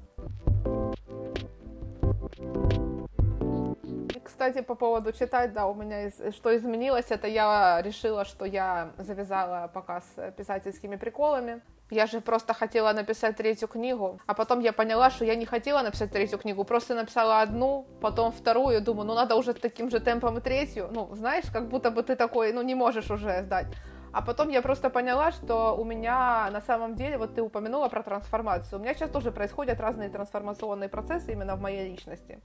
кстати, 4.24 4.62
по 4.62 4.74
поводу 4.74 5.12
читать, 5.12 5.52
да, 5.52 5.66
у 5.66 5.74
меня 5.74 6.06
из, 6.06 6.34
что 6.34 6.56
изменилось, 6.56 7.06
это 7.10 7.28
я 7.28 7.82
решила, 7.82 8.24
что 8.24 8.44
я 8.44 8.92
завязала 8.98 9.68
пока 9.72 10.00
с 10.00 10.32
писательскими 10.32 10.96
приколами. 10.96 11.60
Я 11.90 12.06
же 12.06 12.20
просто 12.20 12.54
хотела 12.54 12.92
написать 12.92 13.36
третью 13.36 13.68
книгу, 13.68 14.18
а 14.26 14.34
потом 14.34 14.60
я 14.60 14.72
поняла, 14.72 15.10
что 15.10 15.24
я 15.24 15.34
не 15.34 15.44
хотела 15.44 15.82
написать 15.82 16.10
третью 16.10 16.38
книгу, 16.38 16.64
просто 16.64 16.94
написала 16.94 17.42
одну, 17.42 17.86
потом 18.00 18.32
вторую, 18.32 18.80
думаю, 18.80 19.06
ну 19.06 19.14
надо 19.14 19.34
уже 19.34 19.52
таким 19.52 19.90
же 19.90 20.00
темпом 20.00 20.38
и 20.38 20.40
третью, 20.40 20.88
ну, 20.90 21.14
знаешь, 21.14 21.44
как 21.52 21.68
будто 21.68 21.90
бы 21.90 22.02
ты 22.02 22.16
такой, 22.16 22.52
ну, 22.52 22.62
не 22.62 22.74
можешь 22.74 23.10
уже 23.10 23.42
сдать. 23.42 23.66
А 24.12 24.20
потом 24.20 24.50
я 24.50 24.60
просто 24.60 24.90
поняла, 24.90 25.32
что 25.32 25.74
у 25.76 25.84
меня 25.84 26.50
на 26.50 26.60
самом 26.60 26.94
деле, 26.94 27.16
вот 27.16 27.34
ты 27.34 27.42
упомянула 27.42 27.88
про 27.88 28.02
трансформацию, 28.02 28.78
у 28.78 28.82
меня 28.82 28.94
сейчас 28.94 29.10
тоже 29.10 29.32
происходят 29.32 29.80
разные 29.80 30.10
трансформационные 30.10 30.88
процессы 30.88 31.32
именно 31.32 31.56
в 31.56 31.60
моей 31.60 31.90
личности. 31.90 32.40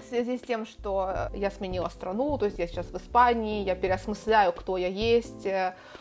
В 0.00 0.08
связи 0.08 0.38
с 0.38 0.42
тем, 0.42 0.64
что 0.64 1.28
я 1.34 1.50
сменила 1.50 1.88
страну, 1.88 2.38
то 2.38 2.46
есть 2.46 2.58
я 2.58 2.68
сейчас 2.68 2.86
в 2.86 2.96
Испании, 2.96 3.64
я 3.64 3.74
переосмысляю, 3.74 4.52
кто 4.52 4.76
я 4.76 4.86
есть, 4.86 5.46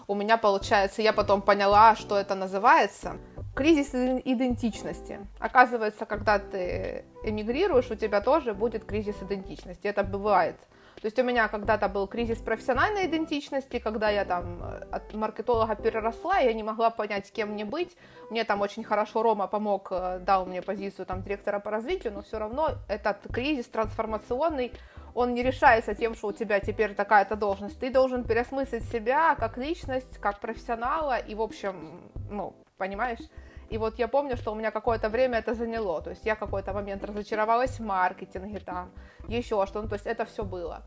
у 0.07 0.15
меня 0.15 0.37
получается, 0.37 1.01
я 1.01 1.13
потом 1.13 1.41
поняла, 1.41 1.95
что 1.95 2.15
это 2.15 2.35
называется, 2.35 3.17
кризис 3.55 3.95
идентичности. 3.95 5.19
Оказывается, 5.39 6.05
когда 6.05 6.37
ты 6.37 7.05
эмигрируешь, 7.23 7.89
у 7.89 7.95
тебя 7.95 8.21
тоже 8.21 8.53
будет 8.53 8.85
кризис 8.85 9.15
идентичности. 9.21 9.87
Это 9.87 10.03
бывает 10.03 10.55
то 11.01 11.05
есть 11.05 11.19
у 11.19 11.23
меня 11.23 11.47
когда-то 11.47 11.89
был 11.89 12.07
кризис 12.07 12.39
профессиональной 12.39 13.05
идентичности, 13.05 13.77
когда 13.77 14.09
я 14.09 14.25
там 14.25 14.63
э, 14.63 14.85
от 14.91 15.13
маркетолога 15.13 15.75
переросла, 15.75 16.39
я 16.39 16.51
не 16.53 16.63
могла 16.63 16.89
понять, 16.89 17.31
кем 17.31 17.51
мне 17.51 17.65
быть. 17.65 17.95
Мне 18.31 18.43
там 18.43 18.61
очень 18.61 18.83
хорошо 18.83 19.21
Рома 19.21 19.45
помог, 19.45 19.89
э, 19.91 20.19
дал 20.19 20.47
мне 20.47 20.63
позицию 20.63 21.05
там 21.05 21.21
директора 21.21 21.59
по 21.59 21.69
развитию, 21.69 22.13
но 22.13 22.23
все 22.23 22.39
равно 22.39 22.71
этот 22.87 23.19
кризис 23.31 23.67
трансформационный, 23.67 24.71
он 25.13 25.35
не 25.35 25.43
решается 25.43 25.93
тем, 25.93 26.15
что 26.15 26.29
у 26.29 26.33
тебя 26.33 26.59
теперь 26.59 26.95
такая-то 26.95 27.35
должность. 27.35 27.79
Ты 27.79 27.91
должен 27.91 28.23
переосмыслить 28.23 28.83
себя 28.89 29.35
как 29.35 29.57
личность, 29.57 30.17
как 30.17 30.39
профессионала 30.39 31.19
и, 31.19 31.35
в 31.35 31.41
общем, 31.43 32.09
ну, 32.31 32.55
понимаешь? 32.77 33.19
И 33.69 33.77
вот 33.77 33.99
я 33.99 34.07
помню, 34.07 34.37
что 34.37 34.51
у 34.51 34.55
меня 34.55 34.71
какое-то 34.71 35.09
время 35.09 35.39
это 35.39 35.53
заняло. 35.53 36.01
То 36.01 36.11
есть 36.11 36.25
я 36.25 36.35
какой-то 36.35 36.73
момент 36.73 37.03
разочаровалась 37.03 37.79
в 37.79 37.83
маркетинге 37.83 38.59
там, 38.59 38.91
еще 39.27 39.65
что 39.65 39.81
ну, 39.81 39.89
то 39.89 39.95
есть 39.95 40.07
это 40.07 40.25
все 40.25 40.43
было. 40.43 40.83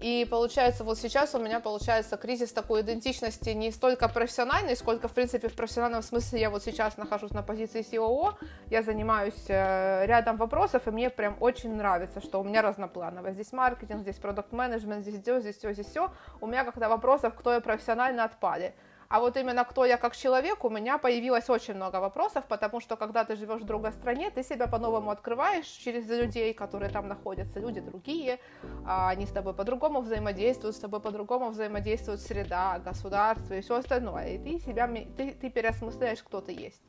И 0.00 0.26
получается, 0.28 0.84
вот 0.84 0.98
сейчас 0.98 1.34
у 1.34 1.38
меня 1.38 1.60
получается 1.60 2.16
кризис 2.16 2.52
такой 2.52 2.82
идентичности 2.82 3.50
не 3.50 3.70
столько 3.70 4.08
профессиональной, 4.08 4.76
сколько, 4.76 5.08
в 5.08 5.12
принципе, 5.12 5.48
в 5.48 5.54
профессиональном 5.54 6.02
смысле 6.02 6.40
я 6.40 6.50
вот 6.50 6.62
сейчас 6.62 6.96
нахожусь 6.96 7.30
на 7.30 7.42
позиции 7.42 7.80
COO, 7.80 8.34
я 8.70 8.82
занимаюсь 8.82 9.44
э, 9.48 10.04
рядом 10.04 10.36
вопросов, 10.36 10.86
и 10.86 10.90
мне 10.90 11.10
прям 11.10 11.36
очень 11.40 11.74
нравится, 11.74 12.20
что 12.20 12.40
у 12.40 12.44
меня 12.44 12.60
разнопланово. 12.60 13.32
Здесь 13.32 13.52
маркетинг, 13.52 14.02
здесь 14.02 14.16
продукт 14.16 14.52
менеджмент 14.52 15.06
здесь 15.06 15.22
все, 15.22 15.40
здесь 15.40 15.56
все, 15.56 15.72
здесь 15.72 15.86
все. 15.86 16.10
У 16.40 16.46
меня 16.46 16.64
как-то 16.64 16.88
вопросов, 16.88 17.34
кто 17.34 17.52
я 17.54 17.60
профессионально 17.60 18.24
отпали. 18.24 18.74
А 19.14 19.20
вот 19.20 19.36
именно 19.36 19.64
кто 19.64 19.84
я 19.84 19.96
как 19.96 20.16
человек, 20.16 20.64
у 20.64 20.70
меня 20.70 20.98
появилось 20.98 21.48
очень 21.48 21.74
много 21.74 22.00
вопросов, 22.00 22.46
потому 22.48 22.80
что 22.80 22.96
когда 22.96 23.22
ты 23.22 23.36
живешь 23.36 23.60
в 23.60 23.64
другой 23.64 23.92
стране, 23.92 24.28
ты 24.28 24.42
себя 24.42 24.66
по-новому 24.66 25.12
открываешь 25.12 25.66
через 25.66 26.08
людей, 26.08 26.52
которые 26.52 26.90
там 26.90 27.06
находятся, 27.06 27.60
люди 27.60 27.80
другие, 27.80 28.40
а 28.84 29.10
они 29.10 29.26
с 29.26 29.30
тобой 29.30 29.54
по-другому 29.54 30.00
взаимодействуют, 30.00 30.74
с 30.74 30.80
тобой 30.80 30.98
по-другому 30.98 31.50
взаимодействует 31.50 32.22
среда, 32.22 32.80
государство 32.80 33.54
и 33.54 33.60
все 33.60 33.76
остальное. 33.76 34.30
И 34.30 34.38
ты 34.38 34.58
себя, 34.58 34.88
ты, 34.88 35.30
ты 35.30 35.48
переосмысляешь, 35.48 36.20
кто 36.24 36.40
ты 36.40 36.50
есть, 36.50 36.82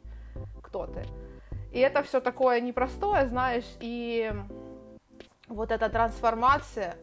кто 0.63 0.88
ты. 0.88 1.03
И 1.72 1.79
это 1.79 2.01
все 2.01 2.22
такое 2.22 2.60
непростое, 2.60 3.27
знаешь, 3.27 3.77
и 3.79 4.34
вот 5.48 5.72
эта 5.72 5.89
трансформация, 5.89 6.96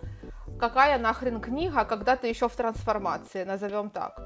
какая 0.59 0.99
нахрен 0.99 1.41
книга, 1.41 1.85
когда 1.85 2.17
ты 2.17 2.27
еще 2.27 2.49
в 2.49 2.57
трансформации, 2.57 3.45
назовем 3.45 3.89
так. 3.89 4.21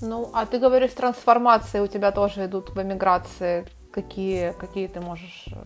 Ну, 0.00 0.30
а 0.32 0.46
ты 0.46 0.58
говоришь, 0.58 0.92
трансформации 0.92 1.80
у 1.80 1.86
тебя 1.86 2.10
тоже 2.10 2.46
идут 2.46 2.70
в 2.70 2.82
эмиграции. 2.82 3.66
Какие, 3.92 4.52
какие 4.52 4.86
ты 4.86 5.00
можешь 5.00 5.46
э, 5.48 5.56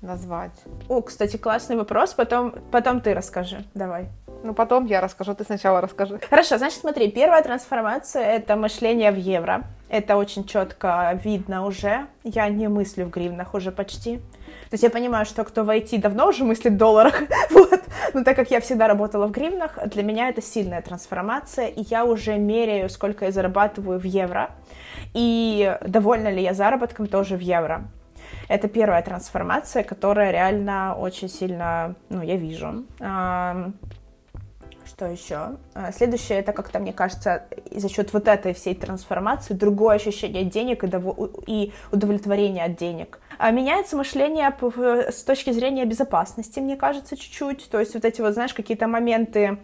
назвать? 0.00 0.52
О, 0.88 1.02
кстати, 1.02 1.36
классный 1.36 1.76
вопрос. 1.76 2.14
Потом, 2.14 2.54
потом 2.72 3.00
ты 3.00 3.14
расскажи. 3.14 3.64
Давай. 3.74 4.08
Ну, 4.42 4.54
потом 4.54 4.86
я 4.86 5.00
расскажу, 5.00 5.34
ты 5.34 5.44
сначала 5.44 5.80
расскажи. 5.80 6.20
Хорошо, 6.30 6.58
значит, 6.58 6.80
смотри, 6.80 7.10
первая 7.10 7.42
трансформация— 7.42 8.22
это 8.36 8.56
мышление 8.56 9.10
в 9.10 9.16
евро. 9.16 9.64
Это 9.88 10.16
очень 10.16 10.44
четко 10.44 11.18
видно 11.22 11.66
уже. 11.66 12.06
Я 12.24 12.48
не 12.48 12.68
мыслю 12.68 13.06
в 13.06 13.10
гривнах 13.10 13.54
уже 13.54 13.72
почти. 13.72 14.20
То 14.70 14.74
есть 14.74 14.82
я 14.82 14.90
понимаю, 14.90 15.24
что 15.26 15.44
кто 15.44 15.64
в 15.64 15.70
IT 15.70 16.00
давно 16.00 16.28
уже 16.28 16.44
мыслит 16.44 16.72
в 16.72 16.76
долларах, 16.76 17.22
вот. 17.50 17.80
Но 18.14 18.24
так 18.24 18.36
как 18.36 18.50
я 18.50 18.60
всегда 18.60 18.88
работала 18.88 19.26
в 19.26 19.30
гривнах, 19.30 19.78
для 19.86 20.02
меня 20.02 20.28
это 20.28 20.42
сильная 20.42 20.82
трансформация, 20.82 21.68
и 21.68 21.82
я 21.88 22.04
уже 22.04 22.36
меряю, 22.36 22.88
сколько 22.88 23.26
я 23.26 23.32
зарабатываю 23.32 24.00
в 24.00 24.04
евро, 24.04 24.50
и 25.14 25.76
довольна 25.86 26.28
ли 26.28 26.42
я 26.42 26.52
заработком 26.52 27.06
тоже 27.06 27.36
в 27.36 27.40
евро. 27.40 27.84
Это 28.48 28.68
первая 28.68 29.02
трансформация, 29.02 29.84
которая 29.84 30.30
реально 30.32 30.96
очень 30.96 31.28
сильно, 31.28 31.94
ну, 32.08 32.22
я 32.22 32.36
вижу. 32.36 32.84
Что 34.86 35.06
еще? 35.06 35.56
А, 35.74 35.92
следующее, 35.92 36.38
это 36.38 36.52
как-то, 36.52 36.78
мне 36.78 36.92
кажется, 36.92 37.42
за 37.70 37.88
счет 37.88 38.12
вот 38.12 38.28
этой 38.28 38.54
всей 38.54 38.74
трансформации 38.74 39.52
другое 39.52 39.96
ощущение 39.96 40.44
денег 40.44 40.84
и 41.46 41.72
удовлетворение 41.90 42.64
от 42.64 42.76
денег. 42.76 43.18
А 43.38 43.50
меняется 43.50 43.96
мышление 43.96 44.54
с 45.10 45.22
точки 45.22 45.50
зрения 45.50 45.84
безопасности, 45.84 46.60
мне 46.60 46.76
кажется, 46.76 47.16
чуть-чуть. 47.16 47.68
То 47.70 47.80
есть 47.80 47.94
вот 47.94 48.04
эти 48.04 48.20
вот, 48.20 48.34
знаешь, 48.34 48.54
какие-то 48.54 48.86
моменты 48.86 49.58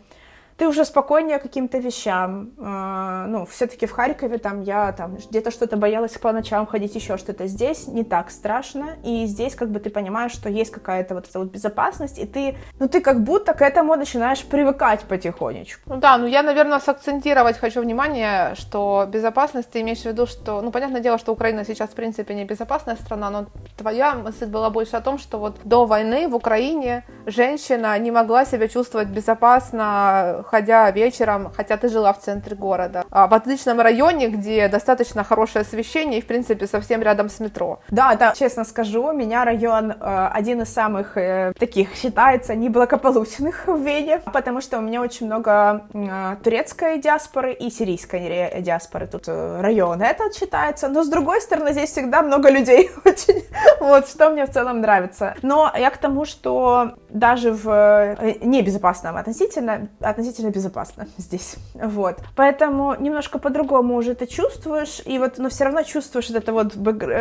ты 0.63 0.69
уже 0.69 0.85
спокойнее 0.85 1.41
каким-то 1.41 1.79
вещам. 1.79 2.53
Э, 2.57 3.27
ну, 3.27 3.47
все-таки 3.47 3.87
в 3.87 3.91
Харькове 3.91 4.39
там 4.39 4.61
я 4.63 4.93
там 4.93 5.17
где-то 5.17 5.51
что-то 5.51 5.77
боялась 5.77 6.13
по 6.13 6.31
ночам 6.33 6.67
ходить, 6.67 6.95
еще 6.95 7.17
что-то. 7.17 7.49
Здесь 7.49 7.89
не 7.89 8.05
так 8.05 8.31
страшно, 8.31 8.91
и 9.03 9.27
здесь 9.27 9.57
как 9.57 9.71
бы 9.71 9.81
ты 9.81 9.91
понимаешь, 9.91 10.31
что 10.31 10.49
есть 10.49 10.71
какая-то 10.71 11.15
вот 11.15 11.29
эта 11.29 11.41
вот 11.41 11.49
безопасность, 11.49 12.21
и 12.21 12.27
ты, 12.27 12.55
ну, 12.79 12.89
ты 12.89 13.01
как 13.01 13.25
будто 13.25 13.55
к 13.55 13.63
этому 13.63 13.97
начинаешь 13.97 14.45
привыкать 14.45 15.01
потихонечку. 15.01 15.83
Ну 15.87 15.97
да, 15.97 16.17
ну 16.17 16.27
я, 16.27 16.45
наверное, 16.45 16.79
сакцентировать 16.79 17.59
хочу 17.59 17.81
внимание, 17.81 18.55
что 18.55 19.09
безопасность, 19.13 19.69
ты 19.69 19.81
имеешь 19.81 20.03
в 20.03 20.05
виду, 20.05 20.27
что, 20.27 20.63
ну, 20.63 20.71
понятное 20.71 21.01
дело, 21.01 21.19
что 21.19 21.33
Украина 21.33 21.65
сейчас, 21.65 21.91
в 21.91 21.95
принципе, 21.95 22.35
не 22.35 22.45
безопасная 22.45 22.95
страна, 22.95 23.31
но 23.31 23.47
твоя 23.77 24.15
мысль 24.15 24.47
была 24.47 24.71
больше 24.71 24.97
о 24.97 25.01
том, 25.01 25.19
что 25.19 25.39
вот 25.39 25.57
до 25.65 25.87
войны 25.87 26.29
в 26.29 26.37
Украине 26.37 27.03
женщина 27.27 27.99
не 27.99 28.13
могла 28.13 28.45
себя 28.45 28.69
чувствовать 28.69 29.09
безопасно, 29.09 30.45
выходя 30.53 30.91
вечером, 30.91 31.51
хотя 31.57 31.79
ты 31.79 31.89
жила 31.89 32.13
в 32.13 32.21
центре 32.21 32.55
города, 32.55 33.05
а, 33.11 33.27
в 33.27 33.33
отличном 33.33 33.81
районе, 33.81 34.29
где 34.29 34.69
достаточно 34.69 35.25
хорошее 35.25 35.63
освещение 35.63 36.19
и, 36.19 36.23
в 36.23 36.27
принципе, 36.27 36.67
совсем 36.67 37.01
рядом 37.01 37.31
с 37.31 37.41
метро. 37.41 37.81
Да, 37.89 38.15
да, 38.17 38.35
честно 38.35 38.65
скажу, 38.65 39.09
у 39.09 39.13
меня 39.13 39.47
район 39.47 39.93
э, 39.93 40.29
один 40.33 40.61
из 40.61 40.73
самых 40.73 41.17
э, 41.17 41.55
таких 41.59 41.95
считается 41.95 42.55
неблагополучных 42.55 43.67
в 43.67 43.81
Вене, 43.81 44.21
потому 44.33 44.61
что 44.61 44.79
у 44.79 44.83
меня 44.83 45.01
очень 45.01 45.27
много 45.27 45.87
э, 45.95 46.37
турецкой 46.45 46.99
диаспоры 46.99 47.55
и 47.55 47.71
сирийской 47.71 48.61
диаспоры. 48.61 49.07
Тут 49.07 49.29
район 49.29 50.03
этот 50.03 50.35
считается, 50.35 50.89
но 50.89 51.03
с 51.03 51.09
другой 51.09 51.41
стороны 51.41 51.73
здесь 51.73 51.91
всегда 51.91 52.23
много 52.23 52.51
людей 52.51 52.91
очень, 53.07 53.43
вот, 53.81 54.07
что 54.07 54.29
мне 54.29 54.45
в 54.45 54.51
целом 54.51 54.83
нравится. 54.83 55.35
Но 55.41 55.73
я 55.79 55.89
к 55.91 55.97
тому, 55.97 56.27
что 56.27 56.93
даже 57.13 57.53
в 57.53 57.69
э, 57.69 58.39
небезопасном 58.41 59.17
относительно, 59.17 59.89
относительно 60.01 60.51
безопасно 60.51 61.07
здесь, 61.19 61.57
вот. 61.75 62.17
Поэтому 62.37 62.97
немножко 62.99 63.39
по-другому 63.39 63.97
уже 63.97 64.15
ты 64.15 64.27
чувствуешь, 64.27 65.03
и 65.05 65.19
вот, 65.19 65.39
но 65.39 65.49
все 65.49 65.65
равно 65.65 65.83
чувствуешь 65.83 66.31
вот 66.31 66.39
это 66.39 66.53
вот 66.53 66.75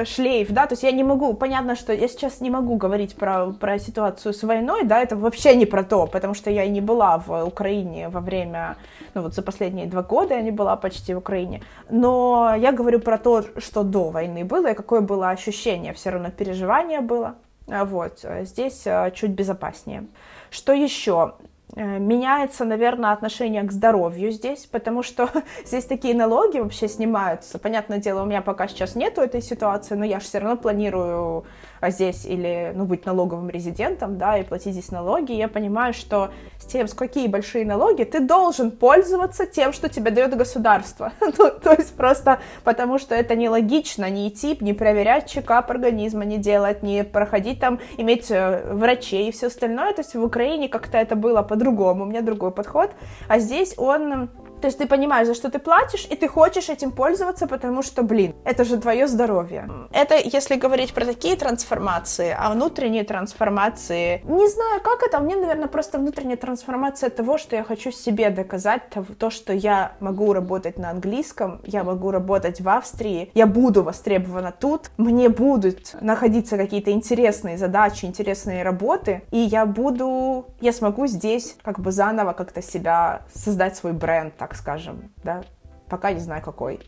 шлейф, 0.07 0.51
да, 0.51 0.65
то 0.65 0.73
есть 0.73 0.83
я 0.83 0.91
не 0.91 1.03
могу, 1.03 1.33
понятно, 1.33 1.75
что 1.75 1.93
я 1.93 2.07
сейчас 2.07 2.41
не 2.41 2.49
могу 2.49 2.75
говорить 2.75 3.15
про, 3.15 3.51
про 3.51 3.79
ситуацию 3.79 4.33
с 4.33 4.43
войной, 4.43 4.85
да, 4.85 5.01
это 5.01 5.15
вообще 5.15 5.55
не 5.55 5.65
про 5.65 5.83
то, 5.83 6.07
потому 6.07 6.33
что 6.33 6.49
я 6.49 6.63
и 6.63 6.69
не 6.69 6.81
была 6.81 7.17
в 7.17 7.43
Украине 7.43 8.09
во 8.09 8.21
время, 8.21 8.77
ну 9.13 9.23
вот 9.23 9.33
за 9.33 9.41
последние 9.41 9.87
два 9.87 10.03
года 10.03 10.35
я 10.35 10.41
не 10.41 10.51
была 10.51 10.75
почти 10.77 11.13
в 11.13 11.17
Украине, 11.17 11.61
но 11.89 12.55
я 12.57 12.71
говорю 12.71 12.99
про 12.99 13.17
то, 13.17 13.43
что 13.57 13.83
до 13.83 14.09
войны 14.09 14.45
было, 14.45 14.71
и 14.71 14.73
какое 14.73 15.01
было 15.01 15.29
ощущение, 15.29 15.93
все 15.93 16.11
равно 16.11 16.31
переживание 16.31 17.01
было, 17.01 17.35
вот, 17.67 18.25
здесь 18.41 18.83
э, 18.85 19.11
чуть 19.15 19.31
безопаснее. 19.31 20.05
Что 20.49 20.73
еще? 20.73 21.35
Э, 21.75 21.99
меняется, 21.99 22.65
наверное, 22.65 23.11
отношение 23.11 23.63
к 23.63 23.71
здоровью 23.71 24.31
здесь, 24.31 24.65
потому 24.65 25.03
что 25.03 25.29
здесь 25.65 25.85
такие 25.85 26.15
налоги 26.15 26.59
вообще 26.59 26.87
снимаются. 26.87 27.59
Понятное 27.59 27.99
дело, 27.99 28.23
у 28.23 28.25
меня 28.25 28.41
пока 28.41 28.67
сейчас 28.67 28.95
нету 28.95 29.21
этой 29.21 29.41
ситуации, 29.41 29.95
но 29.95 30.05
я 30.05 30.19
же 30.19 30.25
все 30.25 30.39
равно 30.39 30.57
планирую 30.57 31.45
а 31.45 31.45
здесь 31.89 32.25
или, 32.25 32.71
ну, 32.75 32.85
быть 32.85 33.05
налоговым 33.05 33.49
резидентом, 33.49 34.17
да, 34.17 34.37
и 34.37 34.43
платить 34.43 34.73
здесь 34.73 34.91
налоги, 34.91 35.31
я 35.31 35.47
понимаю, 35.47 35.93
что 35.93 36.31
с 36.59 36.65
тем, 36.65 36.87
с 36.87 36.93
какие 36.93 37.27
большие 37.27 37.65
налоги, 37.65 38.03
ты 38.03 38.19
должен 38.19 38.71
пользоваться 38.71 39.45
тем, 39.45 39.73
что 39.73 39.89
тебе 39.89 40.11
дает 40.11 40.35
государство. 40.37 41.11
ну, 41.19 41.49
то 41.49 41.73
есть 41.73 41.95
просто 41.95 42.39
потому, 42.63 42.99
что 42.99 43.15
это 43.15 43.35
нелогично 43.35 44.09
не 44.09 44.29
идти, 44.29 44.57
не 44.61 44.73
проверять 44.73 45.29
чекап 45.29 45.71
организма, 45.71 46.25
не 46.25 46.37
делать, 46.37 46.83
не 46.83 47.03
проходить 47.03 47.59
там, 47.59 47.79
иметь 47.97 48.29
э, 48.29 48.61
врачей 48.73 49.29
и 49.29 49.31
все 49.31 49.47
остальное. 49.47 49.93
То 49.93 50.01
есть 50.01 50.13
в 50.15 50.23
Украине 50.23 50.69
как-то 50.69 50.97
это 50.97 51.15
было 51.15 51.41
по-другому, 51.41 52.03
у 52.03 52.07
меня 52.07 52.21
другой 52.21 52.51
подход, 52.51 52.91
а 53.27 53.39
здесь 53.39 53.73
он 53.77 54.29
то 54.61 54.67
есть 54.67 54.77
ты 54.77 54.87
понимаешь, 54.87 55.27
за 55.27 55.33
что 55.33 55.49
ты 55.49 55.59
платишь, 55.59 56.07
и 56.09 56.15
ты 56.15 56.27
хочешь 56.27 56.69
этим 56.69 56.91
пользоваться, 56.91 57.47
потому 57.47 57.81
что, 57.81 58.03
блин, 58.03 58.35
это 58.45 58.63
же 58.63 58.77
твое 58.77 59.07
здоровье. 59.07 59.69
Это 59.91 60.15
если 60.15 60.55
говорить 60.55 60.93
про 60.93 61.05
такие 61.05 61.35
трансформации, 61.35 62.35
а 62.37 62.51
внутренние 62.51 63.03
трансформации, 63.03 64.21
не 64.23 64.47
знаю, 64.47 64.81
как 64.81 65.03
это, 65.03 65.19
меня, 65.19 65.37
наверное, 65.37 65.67
просто 65.67 65.97
внутренняя 65.97 66.37
трансформация 66.37 67.09
того, 67.09 67.37
что 67.37 67.55
я 67.55 67.63
хочу 67.63 67.91
себе 67.91 68.29
доказать, 68.29 68.83
то, 69.17 69.29
что 69.29 69.53
я 69.53 69.93
могу 69.99 70.33
работать 70.33 70.77
на 70.77 70.91
английском, 70.91 71.61
я 71.63 71.83
могу 71.83 72.11
работать 72.11 72.61
в 72.61 72.69
Австрии, 72.69 73.31
я 73.33 73.47
буду 73.47 73.83
востребована 73.83 74.53
тут, 74.57 74.91
мне 74.97 75.29
будут 75.29 75.95
находиться 76.01 76.57
какие-то 76.57 76.91
интересные 76.91 77.57
задачи, 77.57 78.05
интересные 78.05 78.63
работы, 78.63 79.23
и 79.31 79.37
я 79.37 79.65
буду, 79.65 80.45
я 80.59 80.71
смогу 80.71 81.07
здесь 81.07 81.55
как 81.63 81.79
бы 81.79 81.91
заново 81.91 82.33
как-то 82.33 82.61
себя 82.61 83.21
создать 83.33 83.75
свой 83.75 83.93
бренд, 83.93 84.35
так 84.37 84.50
так 84.51 84.57
скажем, 84.57 85.13
да, 85.23 85.43
пока 85.87 86.11
не 86.11 86.19
знаю 86.19 86.43
какой. 86.43 86.79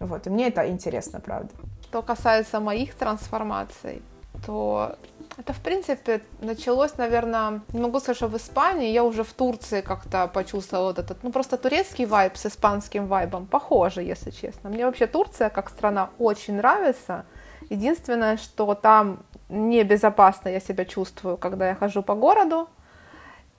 Вот, 0.00 0.26
и 0.26 0.30
мне 0.30 0.48
это 0.48 0.68
интересно, 0.68 1.20
правда. 1.20 1.50
Что 1.84 2.02
касается 2.02 2.58
моих 2.58 2.94
трансформаций, 2.94 4.02
то 4.44 4.96
это, 5.38 5.52
в 5.52 5.60
принципе, 5.60 6.20
началось, 6.40 6.96
наверное, 6.98 7.60
не 7.72 7.80
могу 7.80 8.00
сказать, 8.00 8.16
что 8.16 8.26
в 8.26 8.36
Испании, 8.36 8.90
я 8.90 9.04
уже 9.04 9.22
в 9.22 9.32
Турции 9.32 9.82
как-то 9.82 10.26
почувствовала 10.26 10.88
вот 10.88 10.98
этот, 10.98 11.22
ну, 11.22 11.30
просто 11.30 11.56
турецкий 11.56 12.06
вайб 12.06 12.36
с 12.36 12.46
испанским 12.46 13.06
вайбом, 13.06 13.46
похоже, 13.46 14.02
если 14.02 14.30
честно. 14.30 14.70
Мне 14.70 14.84
вообще 14.84 15.06
Турция 15.06 15.48
как 15.48 15.70
страна 15.70 16.10
очень 16.18 16.56
нравится. 16.56 17.24
Единственное, 17.70 18.36
что 18.36 18.74
там 18.74 19.18
небезопасно 19.48 20.48
я 20.48 20.58
себя 20.58 20.84
чувствую, 20.84 21.36
когда 21.36 21.68
я 21.68 21.74
хожу 21.76 22.02
по 22.02 22.16
городу, 22.16 22.68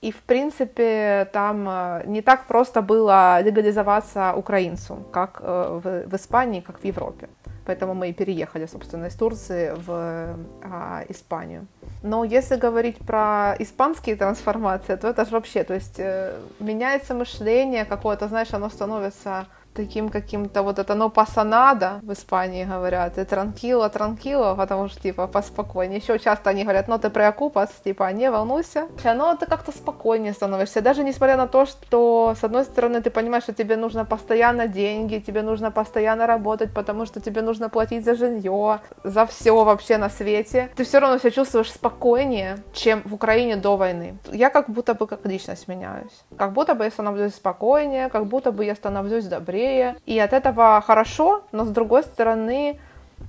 и, 0.04 0.12
в 0.12 0.22
принципе, 0.24 1.30
там 1.32 1.66
э, 1.70 2.04
не 2.06 2.22
так 2.22 2.46
просто 2.48 2.82
было 2.82 3.42
легализоваться 3.42 4.34
украинцу, 4.36 4.96
как 5.14 5.40
э, 5.42 5.80
в, 5.84 6.10
в 6.10 6.16
Испании, 6.16 6.60
как 6.60 6.80
в 6.80 6.86
Европе. 6.86 7.30
Поэтому 7.66 7.94
мы 7.94 8.10
и 8.10 8.14
переехали, 8.14 8.68
собственно, 8.68 9.06
из 9.08 9.16
Турции 9.16 9.74
в 9.88 10.36
а, 10.62 11.04
Испанию. 11.08 11.68
Но 12.02 12.26
если 12.26 12.58
говорить 12.58 12.98
про 12.98 13.56
испанские 13.60 14.18
трансформации, 14.18 14.98
то 14.98 15.08
это 15.08 15.24
же 15.24 15.32
вообще, 15.32 15.64
то 15.64 15.74
есть 15.74 16.00
э, 16.00 16.34
меняется 16.60 17.14
мышление 17.14 17.86
какое-то, 17.86 18.28
знаешь, 18.28 18.54
оно 18.54 18.70
становится 18.70 19.46
таким 19.74 20.10
каким-то 20.10 20.64
вот 20.64 20.80
это, 20.80 20.96
ну, 20.96 21.10
пасанада 21.10 22.00
в 22.04 22.14
Испании 22.14 22.66
говорят, 22.66 23.18
и 23.18 23.26
транкило, 23.26 23.90
транкило, 23.90 24.56
потому 24.56 24.88
что, 24.90 25.02
типа, 25.02 25.28
поспокойнее. 25.28 26.00
Еще 26.00 26.20
часто 26.20 26.50
они 26.50 26.64
говорят, 26.64 26.88
ну, 26.88 26.98
ты 27.00 27.10
преокупас, 27.10 27.70
типа, 27.84 28.12
не 28.12 28.30
волнуйся. 28.30 28.88
Но 29.04 29.36
ты 29.36 29.46
как-то 29.46 29.72
спокойнее 29.72 30.34
становишься, 30.34 30.82
даже 30.82 31.04
несмотря 31.04 31.38
на 31.38 31.48
то, 31.48 31.66
что, 31.66 32.36
с 32.40 32.44
одной 32.44 32.64
стороны, 32.64 33.02
ты 33.02 33.10
понимаешь, 33.10 33.44
что 33.44 33.54
тебе 33.54 33.76
нужно 33.76 34.06
постоянно 34.06 34.68
деньги, 34.68 35.20
тебе 35.20 35.42
нужно 35.42 35.72
постоянно 35.72 36.28
работать, 36.28 36.74
потому 36.74 37.06
что 37.06 37.20
тебе 37.22 37.42
нужно 37.42 37.70
платить 37.70 38.06
за 38.06 38.16
жилье, 38.16 38.80
за 39.04 39.26
все 39.26 39.64
вообще 39.64 39.98
на 39.98 40.10
свете. 40.10 40.70
Ты 40.76 40.84
все 40.84 41.00
равно 41.00 41.18
себя 41.18 41.32
чувствуешь 41.32 41.72
спокойнее, 41.72 42.58
чем 42.74 43.02
в 43.06 43.14
Украине 43.14 43.56
до 43.56 43.78
войны. 43.78 44.18
Я 44.32 44.50
как 44.50 44.70
будто 44.70 44.94
бы 44.94 45.08
как 45.08 45.26
личность 45.26 45.68
меняюсь. 45.68 46.24
Как 46.38 46.54
будто 46.54 46.76
бы 46.76 46.84
я 46.84 46.92
становлюсь 46.92 47.36
спокойнее, 47.36 48.10
как 48.10 48.26
будто 48.26 48.52
бы 48.52 48.66
я 48.66 48.76
становлюсь 48.76 49.26
добрее, 49.26 49.63
быстрее. 49.64 49.96
И 50.06 50.20
от 50.20 50.34
этого 50.34 50.82
хорошо, 50.86 51.44
но 51.52 51.66
с 51.66 51.70
другой 51.70 52.04
стороны 52.04 52.80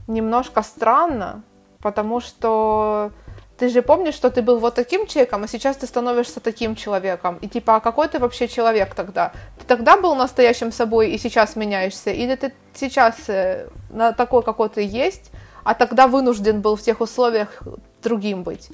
немножко 0.08 0.62
странно, 0.62 1.42
потому 1.80 2.20
что 2.20 3.10
ты 3.58 3.68
же 3.68 3.82
помнишь, 3.82 4.14
что 4.14 4.30
ты 4.30 4.42
был 4.42 4.58
вот 4.58 4.74
таким 4.74 5.06
человеком, 5.06 5.44
а 5.44 5.48
сейчас 5.48 5.76
ты 5.76 5.86
становишься 5.86 6.40
таким 6.40 6.74
человеком. 6.74 7.38
И 7.42 7.48
типа, 7.48 7.76
а 7.76 7.80
какой 7.80 8.08
ты 8.08 8.18
вообще 8.18 8.48
человек 8.48 8.94
тогда? 8.94 9.32
Ты 9.58 9.64
тогда 9.66 9.96
был 9.96 10.16
настоящим 10.16 10.72
собой 10.72 11.10
и 11.10 11.18
сейчас 11.18 11.56
меняешься? 11.56 12.10
Или 12.10 12.34
ты 12.34 12.52
сейчас 12.74 13.28
э, 13.28 13.68
на 13.90 14.12
такой, 14.12 14.42
какой 14.42 14.68
ты 14.68 14.82
есть, 14.82 15.30
а 15.64 15.74
тогда 15.74 16.06
вынужден 16.06 16.60
был 16.60 16.74
в 16.74 16.82
тех 16.82 17.00
условиях 17.00 17.62
другим 18.02 18.42
быть? 18.42 18.70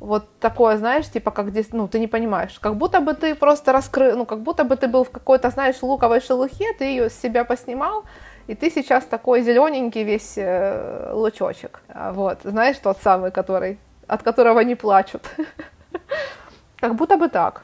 Вот 0.00 0.24
такое, 0.40 0.78
знаешь, 0.78 1.08
типа, 1.10 1.30
как 1.30 1.50
здесь, 1.50 1.72
ну, 1.72 1.86
ты 1.86 1.98
не 1.98 2.08
понимаешь, 2.08 2.58
как 2.58 2.76
будто 2.76 3.00
бы 3.00 3.12
ты 3.12 3.34
просто 3.34 3.72
раскрыл, 3.72 4.16
ну, 4.16 4.26
как 4.26 4.40
будто 4.40 4.64
бы 4.64 4.76
ты 4.76 4.88
был 4.88 5.04
в 5.04 5.10
какой-то, 5.10 5.50
знаешь, 5.50 5.82
луковой 5.82 6.20
шелухе, 6.20 6.72
ты 6.78 6.84
ее 6.84 7.10
с 7.10 7.20
себя 7.20 7.44
поснимал, 7.44 8.04
и 8.46 8.54
ты 8.54 8.70
сейчас 8.70 9.04
такой 9.04 9.42
зелененький 9.42 10.02
весь 10.02 10.38
э, 10.38 11.12
лучочек, 11.12 11.82
а, 11.88 12.12
вот, 12.12 12.38
знаешь, 12.44 12.78
тот 12.78 12.96
самый, 13.02 13.30
который, 13.30 13.78
от 14.06 14.22
которого 14.22 14.60
не 14.60 14.74
плачут, 14.74 15.22
как 16.80 16.94
будто 16.94 17.18
бы 17.18 17.28
так. 17.28 17.62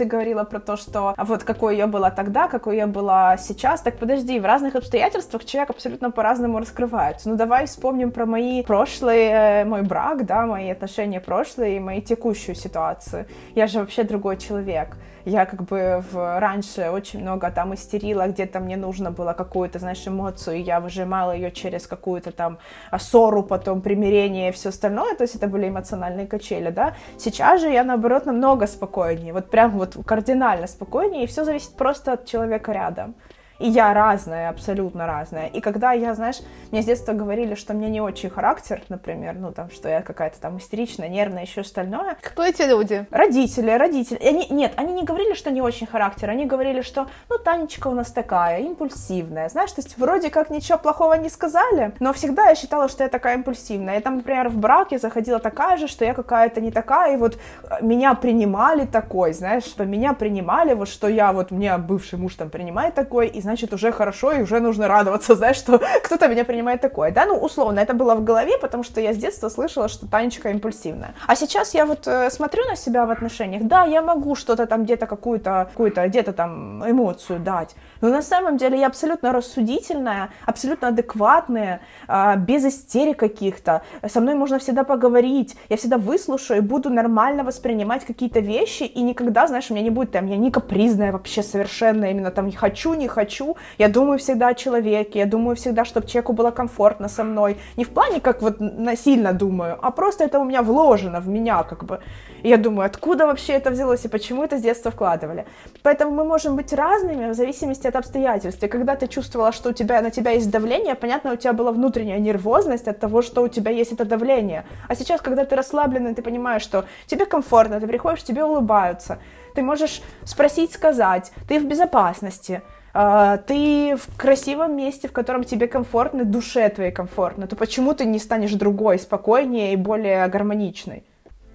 Ты 0.00 0.06
говорила 0.06 0.44
про 0.44 0.60
то, 0.60 0.78
что 0.78 1.12
а 1.14 1.24
вот 1.24 1.44
какой 1.44 1.76
я 1.76 1.86
была 1.86 2.10
тогда, 2.10 2.48
какой 2.48 2.76
я 2.76 2.86
была 2.86 3.36
сейчас. 3.36 3.82
Так 3.82 3.98
подожди, 3.98 4.40
в 4.40 4.46
разных 4.46 4.74
обстоятельствах 4.74 5.44
человек 5.44 5.70
абсолютно 5.70 6.10
по-разному 6.10 6.58
раскрывается. 6.58 7.28
Ну 7.28 7.36
давай 7.36 7.66
вспомним 7.66 8.10
про 8.10 8.24
мои 8.24 8.62
прошлые, 8.62 9.30
э, 9.30 9.64
мой 9.66 9.82
брак, 9.82 10.24
да, 10.24 10.46
мои 10.46 10.70
отношения 10.70 11.20
прошлые 11.20 11.76
и 11.76 11.80
мою 11.80 12.00
текущую 12.00 12.54
ситуацию. 12.54 13.26
Я 13.54 13.66
же 13.66 13.80
вообще 13.80 14.02
другой 14.04 14.38
человек 14.38 14.96
я 15.24 15.46
как 15.46 15.64
бы 15.64 16.02
в, 16.10 16.40
раньше 16.40 16.90
очень 16.90 17.20
много 17.20 17.50
там 17.50 17.74
истерила, 17.74 18.26
где-то 18.28 18.60
мне 18.60 18.76
нужно 18.76 19.10
было 19.10 19.32
какую-то, 19.32 19.78
знаешь, 19.78 20.06
эмоцию, 20.06 20.56
и 20.56 20.62
я 20.62 20.80
выжимала 20.80 21.32
ее 21.32 21.50
через 21.50 21.86
какую-то 21.86 22.32
там 22.32 22.58
ссору, 22.98 23.42
потом 23.42 23.80
примирение 23.80 24.50
и 24.50 24.52
все 24.52 24.70
остальное, 24.70 25.14
то 25.14 25.24
есть 25.24 25.34
это 25.34 25.46
были 25.46 25.68
эмоциональные 25.68 26.26
качели, 26.26 26.70
да. 26.70 26.94
Сейчас 27.18 27.60
же 27.60 27.68
я, 27.68 27.84
наоборот, 27.84 28.26
намного 28.26 28.66
спокойнее, 28.66 29.32
вот 29.32 29.50
прям 29.50 29.72
вот 29.72 29.89
кардинально 30.04 30.66
спокойнее, 30.66 31.24
и 31.24 31.26
все 31.26 31.44
зависит 31.44 31.76
просто 31.76 32.12
от 32.12 32.26
человека 32.26 32.72
рядом. 32.72 33.14
И 33.60 33.68
я 33.68 33.92
разная, 33.92 34.48
абсолютно 34.48 35.06
разная. 35.06 35.48
И 35.48 35.60
когда 35.60 35.92
я, 35.92 36.14
знаешь, 36.14 36.38
мне 36.70 36.80
с 36.80 36.86
детства 36.86 37.12
говорили, 37.12 37.54
что 37.54 37.74
мне 37.74 37.90
не 37.90 38.00
очень 38.00 38.30
характер, 38.30 38.82
например, 38.88 39.34
ну 39.38 39.52
там, 39.52 39.70
что 39.70 39.86
я 39.86 40.00
какая-то 40.00 40.40
там 40.40 40.56
истеричная, 40.56 41.10
нервная, 41.10 41.42
еще 41.42 41.60
остальное. 41.60 42.16
Кто 42.22 42.42
эти 42.42 42.62
люди? 42.62 43.06
Родители, 43.10 43.70
родители. 43.70 44.16
И 44.16 44.26
они, 44.26 44.46
нет, 44.48 44.72
они 44.76 44.94
не 44.94 45.04
говорили, 45.04 45.34
что 45.34 45.50
не 45.50 45.60
очень 45.60 45.86
характер, 45.86 46.30
они 46.30 46.46
говорили, 46.46 46.80
что, 46.80 47.06
ну, 47.28 47.36
Танечка 47.36 47.88
у 47.88 47.94
нас 47.94 48.10
такая, 48.10 48.60
импульсивная. 48.60 49.50
Знаешь, 49.50 49.72
то 49.72 49.82
есть 49.82 49.98
вроде 49.98 50.30
как 50.30 50.48
ничего 50.48 50.78
плохого 50.78 51.12
не 51.14 51.28
сказали, 51.28 51.92
но 52.00 52.14
всегда 52.14 52.48
я 52.48 52.54
считала, 52.54 52.88
что 52.88 53.02
я 53.04 53.10
такая 53.10 53.34
импульсивная. 53.36 53.96
Я 53.96 54.00
там, 54.00 54.16
например, 54.16 54.48
в 54.48 54.56
браке 54.56 54.98
заходила 54.98 55.38
такая 55.38 55.76
же, 55.76 55.86
что 55.86 56.06
я 56.06 56.14
какая-то 56.14 56.62
не 56.62 56.70
такая, 56.70 57.14
и 57.14 57.16
вот 57.18 57.36
э, 57.64 57.84
меня 57.84 58.14
принимали 58.14 58.86
такой, 58.86 59.34
знаешь, 59.34 59.64
что 59.64 59.84
меня 59.84 60.14
принимали, 60.14 60.72
вот 60.72 60.88
что 60.88 61.08
я, 61.08 61.34
вот 61.34 61.50
мне 61.50 61.76
бывший 61.76 62.18
муж 62.18 62.36
там 62.36 62.48
принимает 62.48 62.94
такой, 62.94 63.28
и 63.28 63.42
значит 63.50 63.74
уже 63.74 63.90
хорошо, 63.90 64.32
и 64.32 64.42
уже 64.42 64.60
нужно 64.60 64.86
радоваться, 64.86 65.34
знаешь, 65.40 65.56
что 65.56 65.80
кто-то 66.04 66.28
меня 66.28 66.44
принимает 66.44 66.80
такой, 66.80 67.10
да, 67.10 67.26
ну, 67.26 67.34
условно, 67.34 67.80
это 67.80 67.94
было 67.94 68.14
в 68.14 68.24
голове, 68.24 68.58
потому 68.58 68.84
что 68.84 69.00
я 69.00 69.12
с 69.12 69.16
детства 69.16 69.48
слышала, 69.48 69.88
что 69.88 70.06
Танечка 70.06 70.50
импульсивная. 70.50 71.14
А 71.26 71.34
сейчас 71.36 71.74
я 71.74 71.84
вот 71.84 72.06
э, 72.06 72.30
смотрю 72.30 72.64
на 72.66 72.76
себя 72.76 73.06
в 73.06 73.10
отношениях, 73.10 73.62
да, 73.64 73.84
я 73.84 74.02
могу 74.02 74.36
что-то 74.36 74.66
там 74.66 74.84
где-то 74.84 75.06
какую-то, 75.06 75.66
какую-то 75.70 76.06
где-то 76.06 76.32
там 76.32 76.88
эмоцию 76.88 77.40
дать, 77.40 77.74
но 78.00 78.08
на 78.08 78.22
самом 78.22 78.56
деле 78.56 78.78
я 78.78 78.86
абсолютно 78.86 79.32
рассудительная, 79.32 80.30
абсолютно 80.46 80.88
адекватная, 80.88 81.80
э, 82.08 82.36
без 82.36 82.64
истерик 82.64 83.18
каких-то, 83.18 83.82
со 84.08 84.20
мной 84.20 84.34
можно 84.34 84.58
всегда 84.58 84.84
поговорить, 84.84 85.56
я 85.68 85.76
всегда 85.76 85.96
выслушаю 85.96 86.58
и 86.58 86.62
буду 86.62 86.90
нормально 86.90 87.42
воспринимать 87.42 88.04
какие-то 88.04 88.40
вещи, 88.40 88.84
и 88.84 89.02
никогда, 89.02 89.46
знаешь, 89.48 89.70
у 89.70 89.74
меня 89.74 89.82
не 89.82 89.90
будет 89.90 90.12
там, 90.12 90.26
я 90.26 90.36
не 90.36 90.50
капризная 90.50 91.10
вообще 91.10 91.42
совершенно, 91.42 92.10
именно 92.10 92.30
там 92.30 92.52
хочу, 92.60 92.94
не 92.94 93.08
хочу, 93.08 93.39
я 93.78 93.88
думаю 93.88 94.18
всегда 94.18 94.48
о 94.48 94.54
человеке, 94.54 95.18
я 95.18 95.26
думаю 95.26 95.56
всегда, 95.56 95.84
чтобы 95.84 96.06
человеку 96.06 96.32
было 96.32 96.50
комфортно 96.50 97.08
со 97.08 97.24
мной, 97.24 97.56
не 97.76 97.84
в 97.84 97.88
плане, 97.88 98.20
как 98.20 98.42
вот 98.42 98.60
насильно 98.60 99.32
думаю, 99.32 99.78
а 99.82 99.90
просто 99.90 100.24
это 100.24 100.38
у 100.38 100.44
меня 100.44 100.62
вложено 100.62 101.20
в 101.20 101.28
меня, 101.28 101.62
как 101.62 101.84
бы, 101.84 102.00
и 102.42 102.48
я 102.48 102.56
думаю, 102.56 102.86
откуда 102.86 103.26
вообще 103.26 103.52
это 103.54 103.70
взялось 103.70 104.04
и 104.04 104.08
почему 104.08 104.44
это 104.44 104.58
с 104.58 104.62
детства 104.62 104.90
вкладывали. 104.90 105.46
Поэтому 105.82 106.12
мы 106.12 106.24
можем 106.24 106.56
быть 106.56 106.72
разными 106.72 107.30
в 107.30 107.34
зависимости 107.34 107.86
от 107.86 107.96
обстоятельств. 107.96 108.62
И 108.62 108.68
когда 108.68 108.96
ты 108.96 109.06
чувствовала, 109.06 109.52
что 109.52 109.70
у 109.70 109.72
тебя, 109.72 110.00
на 110.00 110.10
тебя 110.10 110.32
есть 110.32 110.50
давление, 110.50 110.94
понятно, 110.94 111.32
у 111.32 111.36
тебя 111.36 111.52
была 111.52 111.72
внутренняя 111.72 112.18
нервозность 112.18 112.88
от 112.88 112.98
того, 112.98 113.22
что 113.22 113.42
у 113.42 113.48
тебя 113.48 113.70
есть 113.70 113.92
это 113.92 114.04
давление. 114.04 114.64
А 114.88 114.94
сейчас, 114.94 115.20
когда 115.20 115.44
ты 115.44 115.56
расслабленный, 115.56 116.14
ты 116.14 116.22
понимаешь, 116.22 116.62
что 116.62 116.84
тебе 117.06 117.26
комфортно, 117.26 117.80
ты 117.80 117.86
приходишь, 117.86 118.22
тебе 118.22 118.44
улыбаются, 118.44 119.18
ты 119.54 119.62
можешь 119.62 120.02
спросить, 120.24 120.72
сказать, 120.72 121.32
ты 121.48 121.58
в 121.58 121.64
безопасности, 121.64 122.62
ты 122.92 123.96
в 123.96 124.16
красивом 124.16 124.76
месте, 124.76 125.08
в 125.08 125.12
котором 125.12 125.44
тебе 125.44 125.68
комфортно, 125.68 126.24
душе 126.24 126.68
твоей 126.68 126.90
комфортно, 126.90 127.46
то 127.46 127.56
почему 127.56 127.94
ты 127.94 128.04
не 128.04 128.18
станешь 128.18 128.52
другой, 128.52 128.98
спокойнее 128.98 129.72
и 129.72 129.76
более 129.76 130.26
гармоничной? 130.26 131.04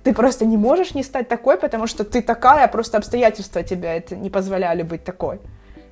Ты 0.04 0.14
просто 0.14 0.46
не 0.46 0.56
можешь 0.56 0.94
не 0.94 1.04
стать 1.04 1.28
такой, 1.28 1.58
потому 1.58 1.88
что 1.88 2.04
ты 2.04 2.22
такая, 2.22 2.68
просто 2.68 2.98
обстоятельства 2.98 3.64
тебя 3.64 3.96
это 3.96 4.16
не 4.16 4.30
позволяли 4.30 4.84
быть 4.84 5.04
такой. 5.04 5.40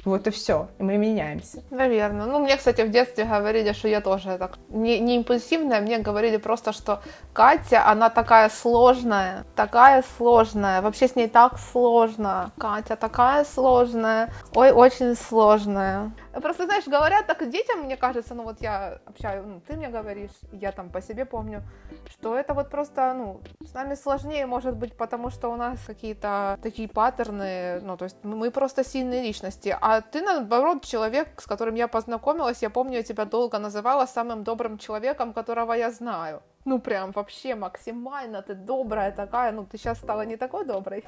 Вот 0.05 0.27
и 0.27 0.31
все. 0.31 0.67
И 0.79 0.83
мы 0.83 0.97
меняемся. 0.97 1.63
Наверное. 1.69 2.25
Ну, 2.25 2.39
мне, 2.39 2.57
кстати, 2.57 2.81
в 2.81 2.89
детстве 2.89 3.23
говорили, 3.23 3.71
что 3.71 3.87
я 3.87 4.01
тоже 4.01 4.37
так 4.37 4.57
не, 4.69 4.99
не 4.99 5.15
импульсивная. 5.15 5.79
Мне 5.81 5.99
говорили 5.99 6.37
просто, 6.37 6.73
что 6.73 7.01
Катя, 7.31 7.87
она 7.87 8.09
такая 8.09 8.49
сложная. 8.49 9.45
Такая 9.55 10.03
сложная. 10.17 10.81
Вообще 10.81 11.07
с 11.07 11.15
ней 11.15 11.27
так 11.27 11.57
сложно. 11.57 12.51
Катя 12.57 12.97
такая 12.97 13.45
сложная. 13.45 14.29
Ой, 14.55 14.71
очень 14.71 15.15
сложная. 15.15 16.11
Просто, 16.41 16.65
знаешь, 16.65 16.87
говорят 16.87 17.27
так 17.27 17.49
детям, 17.49 17.81
мне 17.81 17.95
кажется, 17.95 18.33
ну 18.33 18.43
вот 18.43 18.61
я 18.61 18.99
общаю, 19.05 19.45
ну, 19.45 19.61
ты 19.67 19.75
мне 19.75 19.89
говоришь, 19.89 20.31
я 20.51 20.71
там 20.71 20.89
по 20.89 21.01
себе 21.01 21.25
помню, 21.25 21.61
что 22.09 22.35
это 22.35 22.53
вот 22.53 22.69
просто, 22.69 23.13
ну, 23.13 23.41
с 23.61 23.73
нами 23.73 23.95
сложнее, 23.95 24.45
может 24.45 24.75
быть, 24.75 24.97
потому 24.97 25.29
что 25.29 25.49
у 25.49 25.55
нас 25.55 25.79
какие-то 25.85 26.57
такие 26.63 26.87
паттерны, 26.87 27.81
ну, 27.81 27.97
то 27.97 28.05
есть 28.05 28.17
мы 28.23 28.49
просто 28.51 28.83
сильные 28.83 29.21
личности, 29.21 29.77
а 29.79 30.01
ты, 30.01 30.21
наоборот, 30.21 30.83
человек, 30.83 31.39
с 31.39 31.45
которым 31.45 31.75
я 31.75 31.87
познакомилась, 31.87 32.63
я 32.63 32.69
помню, 32.69 32.97
я 32.97 33.03
тебя 33.03 33.25
долго 33.25 33.59
называла 33.59 34.07
самым 34.07 34.43
добрым 34.43 34.77
человеком, 34.77 35.33
которого 35.33 35.73
я 35.73 35.91
знаю 35.91 36.41
ну 36.65 36.79
прям 36.79 37.11
вообще 37.11 37.55
максимально. 37.55 38.41
Ты 38.41 38.55
добрая 38.55 39.11
такая, 39.11 39.51
ну 39.51 39.65
ты 39.65 39.77
сейчас 39.77 39.97
стала 39.97 40.25
не 40.25 40.37
такой 40.37 40.65
доброй, 40.65 41.05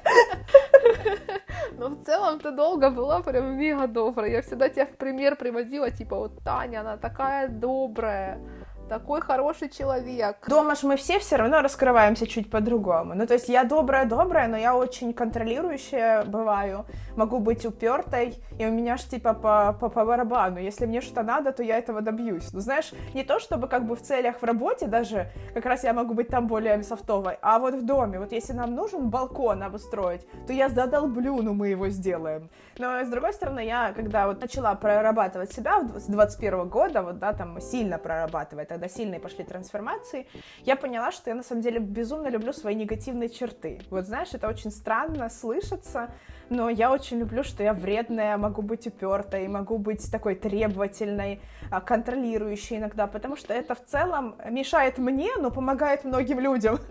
но 1.72 1.88
в 1.88 2.04
целом 2.04 2.38
ты 2.38 2.50
долго 2.50 2.90
была 2.90 3.22
прям 3.22 3.56
мега 3.56 3.86
добрая, 3.86 4.30
я 4.30 4.42
всегда 4.42 4.68
тебя 4.68 4.86
в 4.86 4.96
пример 4.96 5.36
приводила, 5.36 5.90
типа 5.90 6.16
вот 6.16 6.42
Таня, 6.44 6.80
она 6.80 6.96
такая 6.96 7.48
добрая, 7.48 8.40
такой 8.88 9.20
хороший 9.20 9.68
человек. 9.68 10.36
Дома 10.48 10.74
ж 10.74 10.82
мы 10.82 10.96
все 10.96 11.18
все 11.18 11.36
равно 11.36 11.60
раскрываемся 11.62 12.26
чуть 12.26 12.50
по-другому. 12.50 13.14
Ну, 13.14 13.26
то 13.26 13.34
есть 13.34 13.48
я 13.48 13.64
добрая-добрая, 13.64 14.48
но 14.48 14.56
я 14.56 14.76
очень 14.76 15.12
контролирующая 15.12 16.24
бываю. 16.24 16.86
Могу 17.16 17.38
быть 17.38 17.64
упертой, 17.66 18.34
и 18.58 18.66
у 18.66 18.70
меня 18.70 18.96
ж 18.96 19.02
типа 19.02 19.34
по, 19.34 19.76
по, 19.80 19.88
по 19.88 20.04
барабану. 20.04 20.58
Если 20.58 20.86
мне 20.86 21.00
что 21.00 21.22
надо, 21.22 21.52
то 21.52 21.62
я 21.62 21.78
этого 21.78 22.00
добьюсь. 22.00 22.52
Ну, 22.52 22.60
знаешь, 22.60 22.92
не 23.14 23.24
то 23.24 23.38
чтобы 23.38 23.68
как 23.68 23.86
бы 23.86 23.96
в 23.96 24.02
целях 24.02 24.40
в 24.40 24.44
работе 24.44 24.86
даже, 24.86 25.30
как 25.54 25.66
раз 25.66 25.84
я 25.84 25.92
могу 25.92 26.14
быть 26.14 26.28
там 26.28 26.46
более 26.46 26.82
софтовой, 26.82 27.38
а 27.42 27.58
вот 27.58 27.74
в 27.74 27.84
доме, 27.84 28.18
вот 28.18 28.32
если 28.32 28.52
нам 28.52 28.74
нужен 28.74 29.08
балкон 29.08 29.62
обустроить, 29.62 30.26
то 30.46 30.52
я 30.52 30.68
задолблю, 30.68 31.42
ну 31.42 31.54
мы 31.54 31.68
его 31.68 31.88
сделаем. 31.88 32.50
Но 32.78 33.02
с 33.02 33.08
другой 33.08 33.32
стороны, 33.32 33.64
я 33.64 33.92
когда 33.92 34.26
вот 34.26 34.40
начала 34.40 34.74
прорабатывать 34.74 35.52
себя 35.52 35.80
с 35.96 36.04
21 36.04 36.68
года, 36.68 37.02
вот 37.02 37.18
да, 37.18 37.32
там 37.32 37.60
сильно 37.60 37.98
прорабатывать, 37.98 38.70
когда 38.76 38.88
сильные 38.88 39.20
пошли 39.20 39.42
трансформации, 39.42 40.26
я 40.66 40.76
поняла, 40.76 41.10
что 41.10 41.30
я 41.30 41.34
на 41.34 41.42
самом 41.42 41.62
деле 41.62 41.78
безумно 41.80 42.28
люблю 42.28 42.52
свои 42.52 42.74
негативные 42.74 43.30
черты. 43.30 43.80
Вот 43.88 44.04
знаешь, 44.04 44.34
это 44.34 44.48
очень 44.48 44.70
странно 44.70 45.30
слышаться, 45.30 46.10
но 46.50 46.68
я 46.68 46.92
очень 46.92 47.18
люблю, 47.18 47.42
что 47.42 47.62
я 47.62 47.72
вредная, 47.72 48.36
могу 48.36 48.60
быть 48.60 48.86
упертой, 48.86 49.48
могу 49.48 49.78
быть 49.78 50.12
такой 50.12 50.34
требовательной, 50.34 51.40
а, 51.70 51.80
контролирующей 51.80 52.76
иногда, 52.76 53.06
потому 53.06 53.36
что 53.36 53.54
это 53.54 53.74
в 53.74 53.82
целом 53.82 54.36
мешает 54.50 54.98
мне, 54.98 55.30
но 55.38 55.50
помогает 55.50 56.04
многим 56.04 56.40
людям. 56.40 56.78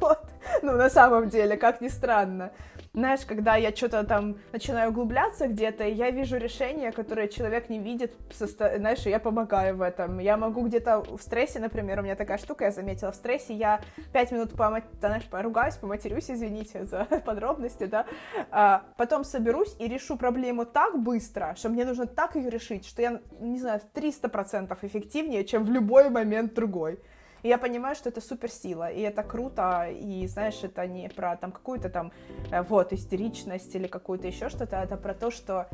Вот. 0.00 0.24
Ну, 0.62 0.72
на 0.72 0.88
самом 0.88 1.28
деле, 1.28 1.56
как 1.56 1.80
ни 1.80 1.88
странно 1.88 2.50
знаешь, 2.92 3.20
когда 3.24 3.54
я 3.56 3.70
что-то 3.74 4.04
там 4.04 4.36
начинаю 4.52 4.90
углубляться 4.90 5.46
где-то, 5.46 5.84
я 5.84 6.10
вижу 6.10 6.38
решение, 6.38 6.90
которое 6.90 7.28
человек 7.28 7.68
не 7.68 7.78
видит, 7.78 8.12
знаешь, 8.32 9.06
я 9.06 9.20
помогаю 9.20 9.76
в 9.76 9.82
этом. 9.82 10.18
Я 10.18 10.36
могу 10.36 10.66
где-то 10.66 11.02
в 11.02 11.20
стрессе, 11.22 11.60
например, 11.60 12.00
у 12.00 12.02
меня 12.02 12.16
такая 12.16 12.38
штука, 12.38 12.64
я 12.64 12.70
заметила, 12.72 13.12
в 13.12 13.14
стрессе 13.14 13.54
я 13.54 13.80
пять 14.12 14.32
минут, 14.32 14.56
по, 14.56 14.82
знаешь, 14.98 15.24
поругаюсь, 15.24 15.76
поматерюсь, 15.76 16.30
извините 16.30 16.84
за 16.84 17.04
подробности, 17.24 17.84
да, 17.84 18.06
а 18.50 18.84
потом 18.96 19.22
соберусь 19.24 19.76
и 19.78 19.86
решу 19.86 20.16
проблему 20.16 20.66
так 20.66 20.98
быстро, 20.98 21.54
что 21.56 21.68
мне 21.68 21.84
нужно 21.84 22.06
так 22.06 22.34
ее 22.34 22.50
решить, 22.50 22.86
что 22.86 23.02
я, 23.02 23.20
не 23.38 23.60
знаю, 23.60 23.80
в 23.80 23.96
300% 23.96 24.76
эффективнее, 24.82 25.44
чем 25.44 25.64
в 25.64 25.70
любой 25.70 26.10
момент 26.10 26.54
другой. 26.54 26.98
И 27.42 27.48
я 27.48 27.58
понимаю, 27.58 27.94
что 27.94 28.08
это 28.08 28.20
суперсила, 28.20 28.90
и 28.90 29.00
это 29.00 29.22
круто, 29.22 29.88
и, 29.90 30.26
знаешь, 30.26 30.58
это 30.62 30.86
не 30.86 31.08
про 31.08 31.36
там 31.36 31.52
какую-то 31.52 31.88
там, 31.88 32.12
э, 32.50 32.62
вот, 32.62 32.92
истеричность 32.92 33.74
или 33.74 33.86
какую-то 33.86 34.26
еще 34.26 34.48
что-то, 34.48 34.76
это 34.76 34.96
про 34.96 35.14
то, 35.14 35.30
что 35.30 35.66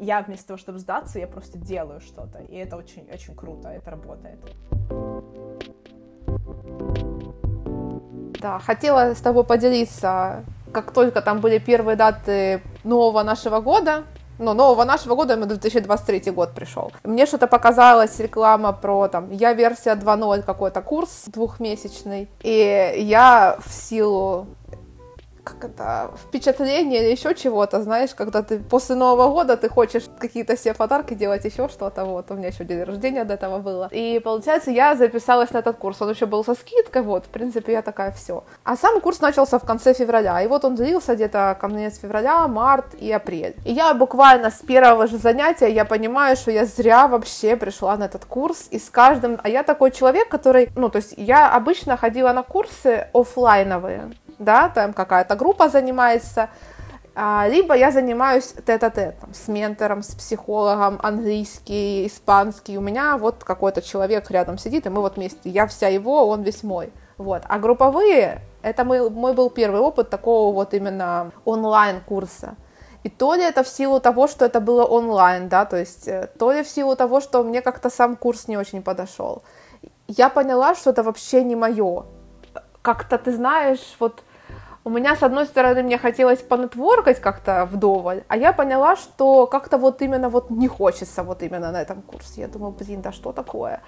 я 0.00 0.22
вместо 0.22 0.48
того, 0.48 0.58
чтобы 0.58 0.78
сдаться, 0.78 1.18
я 1.18 1.26
просто 1.26 1.58
делаю 1.58 2.00
что-то, 2.00 2.38
и 2.38 2.56
это 2.56 2.76
очень-очень 2.76 3.34
круто, 3.34 3.68
это 3.68 3.90
работает. 3.90 4.38
Да, 8.40 8.58
хотела 8.58 9.14
с 9.14 9.20
тобой 9.20 9.44
поделиться, 9.44 10.44
как 10.72 10.92
только 10.92 11.20
там 11.20 11.40
были 11.40 11.58
первые 11.58 11.96
даты 11.96 12.62
нового 12.84 13.22
нашего 13.22 13.60
года, 13.60 14.04
ну, 14.38 14.54
нового 14.54 14.84
нашего 14.84 15.14
года, 15.14 15.34
именно 15.34 15.46
2023 15.46 16.30
год 16.32 16.52
пришел. 16.52 16.92
Мне 17.04 17.26
что-то 17.26 17.46
показалась 17.46 18.18
реклама 18.18 18.72
про, 18.72 19.08
там, 19.08 19.30
я 19.30 19.52
версия 19.52 19.94
2.0 19.94 20.42
какой-то 20.42 20.82
курс 20.82 21.24
двухмесячный, 21.26 22.28
и 22.42 22.94
я 22.96 23.58
в 23.64 23.72
силу 23.72 24.46
как 25.44 25.64
это, 25.64 26.10
впечатление 26.16 27.02
или 27.02 27.10
еще 27.10 27.34
чего-то, 27.34 27.82
знаешь, 27.82 28.14
когда 28.14 28.42
ты 28.42 28.58
после 28.58 28.94
Нового 28.94 29.28
года 29.32 29.56
ты 29.56 29.68
хочешь 29.68 30.04
какие-то 30.18 30.56
себе 30.56 30.74
подарки 30.74 31.14
делать, 31.14 31.44
еще 31.44 31.68
что-то, 31.68 32.04
вот, 32.04 32.30
у 32.30 32.34
меня 32.34 32.48
еще 32.48 32.64
день 32.64 32.82
рождения 32.84 33.24
до 33.24 33.34
этого 33.34 33.58
было. 33.58 33.88
И, 33.90 34.20
получается, 34.20 34.70
я 34.70 34.94
записалась 34.94 35.50
на 35.50 35.58
этот 35.58 35.76
курс, 35.76 36.00
он 36.00 36.10
еще 36.10 36.26
был 36.26 36.44
со 36.44 36.54
скидкой, 36.54 37.02
вот, 37.02 37.26
в 37.26 37.28
принципе, 37.28 37.72
я 37.72 37.82
такая, 37.82 38.12
все. 38.12 38.44
А 38.64 38.76
сам 38.76 39.00
курс 39.00 39.20
начался 39.20 39.58
в 39.58 39.64
конце 39.64 39.94
февраля, 39.94 40.40
и 40.42 40.46
вот 40.46 40.64
он 40.64 40.76
длился 40.76 41.14
где-то 41.14 41.56
конец 41.60 41.98
февраля, 41.98 42.46
март 42.46 42.94
и 42.94 43.10
апрель. 43.10 43.56
И 43.64 43.72
я 43.72 43.94
буквально 43.94 44.50
с 44.50 44.60
первого 44.60 45.06
же 45.06 45.18
занятия, 45.18 45.68
я 45.68 45.84
понимаю, 45.84 46.36
что 46.36 46.50
я 46.50 46.64
зря 46.64 47.08
вообще 47.08 47.56
пришла 47.56 47.96
на 47.96 48.04
этот 48.04 48.24
курс, 48.24 48.68
и 48.70 48.78
с 48.78 48.90
каждым, 48.90 49.40
а 49.42 49.48
я 49.48 49.62
такой 49.64 49.90
человек, 49.90 50.28
который, 50.28 50.70
ну, 50.76 50.88
то 50.88 50.98
есть 50.98 51.14
я 51.16 51.52
обычно 51.52 51.96
ходила 51.96 52.32
на 52.32 52.42
курсы 52.42 53.08
офлайновые, 53.12 54.12
да, 54.38 54.68
там 54.68 54.92
какая-то 54.92 55.36
группа 55.36 55.68
занимается, 55.68 56.48
А, 57.14 57.46
либо 57.46 57.74
я 57.74 57.90
занимаюсь 57.90 58.54
тет-а-тетом 58.66 59.34
с 59.34 59.46
ментором, 59.48 60.02
с 60.02 60.14
психологом, 60.14 60.98
английский, 61.02 62.06
испанский. 62.06 62.78
У 62.78 62.80
меня 62.80 63.18
вот 63.18 63.44
какой-то 63.44 63.82
человек 63.82 64.30
рядом 64.30 64.56
сидит, 64.56 64.86
и 64.86 64.88
мы 64.88 65.02
вот 65.02 65.16
вместе. 65.16 65.50
Я 65.50 65.66
вся 65.66 65.88
его, 65.88 66.26
он 66.26 66.42
весь 66.42 66.62
мой. 66.62 66.90
Вот. 67.18 67.42
А 67.46 67.58
групповые, 67.58 68.40
это 68.62 68.84
мой, 68.84 69.10
мой 69.10 69.34
был 69.34 69.50
первый 69.50 69.80
опыт 69.80 70.08
такого 70.08 70.54
вот 70.54 70.72
именно 70.72 71.32
онлайн-курса. 71.44 72.56
И 73.04 73.10
то 73.10 73.34
ли 73.34 73.42
это 73.42 73.62
в 73.62 73.68
силу 73.68 74.00
того, 74.00 74.26
что 74.26 74.46
это 74.46 74.60
было 74.60 74.84
онлайн, 74.84 75.48
да, 75.48 75.64
то 75.66 75.76
есть 75.76 76.08
э, 76.08 76.28
то 76.38 76.52
ли 76.52 76.62
в 76.62 76.68
силу 76.68 76.96
того, 76.96 77.20
что 77.20 77.42
мне 77.42 77.60
как-то 77.60 77.90
сам 77.90 78.16
курс 78.16 78.48
не 78.48 78.56
очень 78.56 78.80
подошел. 78.80 79.42
Я 80.08 80.30
поняла, 80.30 80.74
что 80.74 80.90
это 80.90 81.02
вообще 81.02 81.44
не 81.44 81.56
мое. 81.56 82.04
Как-то, 82.82 83.16
ты 83.18 83.32
знаешь, 83.32 83.96
вот 84.00 84.22
у 84.84 84.90
меня, 84.90 85.14
с 85.14 85.22
одной 85.22 85.46
стороны, 85.46 85.84
мне 85.84 85.96
хотелось 85.96 86.40
понетворкать 86.40 87.20
как-то 87.20 87.68
вдоволь, 87.70 88.24
а 88.26 88.36
я 88.36 88.52
поняла, 88.52 88.96
что 88.96 89.46
как-то 89.46 89.78
вот 89.78 90.02
именно 90.02 90.28
вот 90.28 90.50
не 90.50 90.66
хочется 90.66 91.22
вот 91.22 91.42
именно 91.42 91.70
на 91.70 91.80
этом 91.80 92.02
курсе. 92.02 92.40
Я 92.40 92.48
думаю, 92.48 92.72
блин, 92.72 93.00
да 93.00 93.12
что 93.12 93.32
такое? 93.32 93.80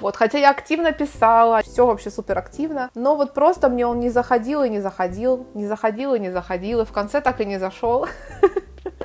Вот, 0.00 0.16
хотя 0.16 0.38
я 0.38 0.50
активно 0.50 0.92
писала, 0.92 1.62
все 1.62 1.86
вообще 1.86 2.10
супер 2.10 2.36
активно, 2.36 2.90
но 2.94 3.16
вот 3.16 3.32
просто 3.32 3.70
мне 3.70 3.86
он 3.86 4.00
не 4.00 4.10
заходил 4.10 4.62
и 4.62 4.68
не 4.68 4.80
заходил, 4.80 5.46
не 5.54 5.66
заходил 5.66 6.14
и 6.14 6.20
не 6.20 6.30
заходил, 6.30 6.80
и 6.82 6.84
в 6.84 6.92
конце 6.92 7.22
так 7.22 7.40
и 7.40 7.46
не 7.46 7.58
зашел. 7.58 8.06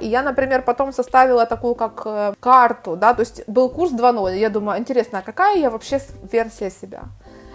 И 0.02 0.08
я, 0.08 0.22
например, 0.24 0.62
потом 0.62 0.94
составила 0.94 1.46
такую 1.46 1.76
как 1.76 2.02
э, 2.06 2.34
карту, 2.40 2.96
да, 2.96 3.14
то 3.14 3.22
есть 3.22 3.44
был 3.48 3.70
курс 3.70 3.92
2.0, 3.92 4.36
и 4.36 4.40
я 4.40 4.50
думаю, 4.50 4.80
интересно, 4.80 5.20
а 5.20 5.22
какая 5.22 5.58
я 5.58 5.70
вообще 5.70 6.02
версия 6.32 6.70
себя? 6.70 7.04